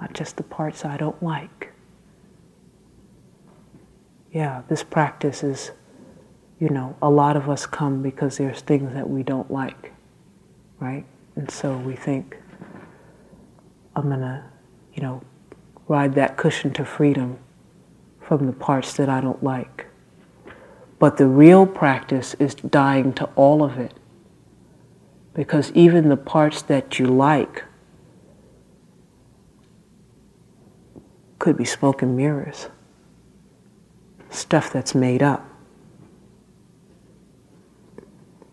not 0.00 0.12
just 0.12 0.36
the 0.36 0.42
parts 0.42 0.84
I 0.84 0.96
don't 0.96 1.22
like. 1.22 1.72
Yeah, 4.32 4.62
this 4.68 4.82
practice 4.82 5.42
is, 5.42 5.72
you 6.60 6.68
know, 6.68 6.94
a 7.00 7.08
lot 7.08 7.36
of 7.36 7.48
us 7.48 7.64
come 7.64 8.02
because 8.02 8.36
there's 8.36 8.60
things 8.60 8.92
that 8.92 9.08
we 9.08 9.22
don't 9.22 9.50
like, 9.50 9.92
right? 10.78 11.06
And 11.34 11.50
so 11.50 11.76
we 11.78 11.96
think, 11.96 12.36
I'm 13.96 14.10
gonna, 14.10 14.44
you 14.94 15.02
know, 15.02 15.22
ride 15.88 16.14
that 16.14 16.36
cushion 16.36 16.72
to 16.74 16.84
freedom 16.84 17.38
from 18.20 18.46
the 18.46 18.52
parts 18.52 18.92
that 18.94 19.08
I 19.08 19.22
don't 19.22 19.42
like. 19.42 19.86
But 20.98 21.16
the 21.16 21.26
real 21.26 21.66
practice 21.66 22.34
is 22.34 22.54
dying 22.54 23.14
to 23.14 23.24
all 23.34 23.64
of 23.64 23.78
it 23.78 23.94
because 25.32 25.72
even 25.72 26.10
the 26.10 26.16
parts 26.16 26.60
that 26.62 26.98
you 26.98 27.06
like 27.06 27.64
could 31.38 31.56
be 31.56 31.64
smoke 31.64 32.02
and 32.02 32.14
mirrors, 32.14 32.68
stuff 34.28 34.70
that's 34.70 34.94
made 34.94 35.22
up. 35.22 35.49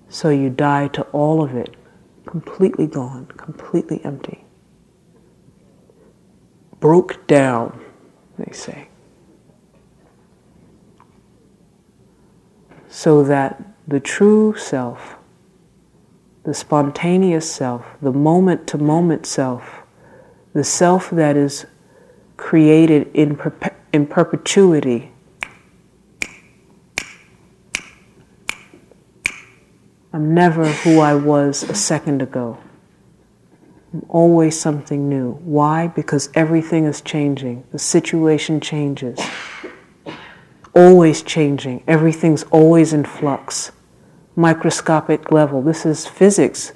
So 0.09 0.29
you 0.29 0.49
die 0.49 0.87
to 0.89 1.01
all 1.11 1.43
of 1.43 1.55
it, 1.55 1.75
completely 2.25 2.87
gone, 2.87 3.25
completely 3.37 4.03
empty. 4.03 4.45
Broke 6.79 7.25
down, 7.27 7.79
they 8.37 8.51
say. 8.51 8.87
So 12.89 13.23
that 13.23 13.61
the 13.87 13.99
true 13.99 14.55
self 14.55 15.17
the 16.47 16.53
spontaneous 16.53 17.51
self, 17.51 17.85
the 18.01 18.13
moment 18.13 18.65
to 18.67 18.77
moment 18.77 19.25
self, 19.25 19.81
the 20.53 20.63
self 20.63 21.09
that 21.09 21.35
is 21.35 21.65
created 22.37 23.11
in, 23.13 23.35
perpe- 23.35 23.75
in 23.91 24.07
perpetuity. 24.07 25.11
I'm 30.13 30.33
never 30.33 30.65
who 30.67 30.99
I 30.99 31.15
was 31.15 31.63
a 31.63 31.75
second 31.75 32.21
ago. 32.21 32.57
I'm 33.93 34.05
always 34.09 34.59
something 34.59 35.07
new. 35.07 35.33
Why? 35.43 35.87
Because 35.87 36.29
everything 36.33 36.85
is 36.85 37.01
changing. 37.01 37.63
The 37.71 37.79
situation 37.79 38.59
changes. 38.59 39.19
Always 40.73 41.21
changing. 41.21 41.83
Everything's 41.87 42.43
always 42.43 42.93
in 42.93 43.03
flux 43.03 43.71
microscopic 44.37 45.31
level. 45.31 45.61
This 45.61 45.85
is 45.85 46.05
physics. 46.05 46.71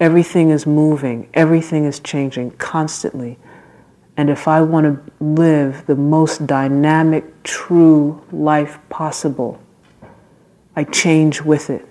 Everything 0.00 0.48
is 0.48 0.66
moving, 0.66 1.28
everything 1.34 1.84
is 1.84 2.00
changing 2.00 2.52
constantly. 2.52 3.38
And 4.16 4.30
if 4.30 4.48
I 4.48 4.62
want 4.62 4.86
to 4.86 5.24
live 5.24 5.86
the 5.86 5.94
most 5.94 6.46
dynamic, 6.46 7.42
true 7.42 8.22
life 8.32 8.78
possible, 8.88 9.60
I 10.74 10.84
change 10.84 11.42
with 11.42 11.68
it. 11.68 11.86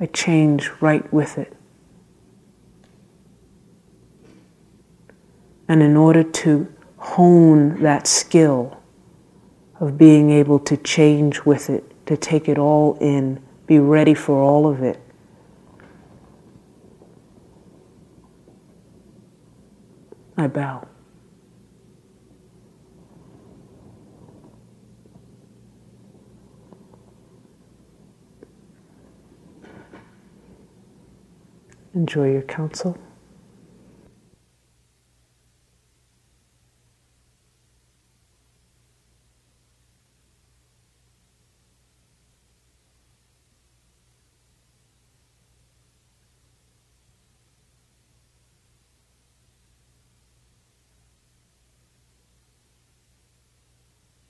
I 0.00 0.06
change 0.06 0.70
right 0.80 1.10
with 1.12 1.38
it. 1.38 1.56
And 5.68 5.82
in 5.82 5.96
order 5.96 6.22
to 6.22 6.72
hone 6.96 7.80
that 7.82 8.06
skill 8.06 8.80
of 9.80 9.96
being 9.96 10.30
able 10.30 10.58
to 10.60 10.76
change 10.76 11.42
with 11.44 11.70
it, 11.70 11.84
to 12.06 12.16
take 12.16 12.48
it 12.48 12.58
all 12.58 12.98
in, 13.00 13.42
be 13.66 13.78
ready 13.78 14.14
for 14.14 14.42
all 14.42 14.66
of 14.66 14.82
it, 14.82 15.00
I 20.36 20.48
bow. 20.48 20.86
Enjoy 31.94 32.32
your 32.32 32.42
counsel. 32.42 32.98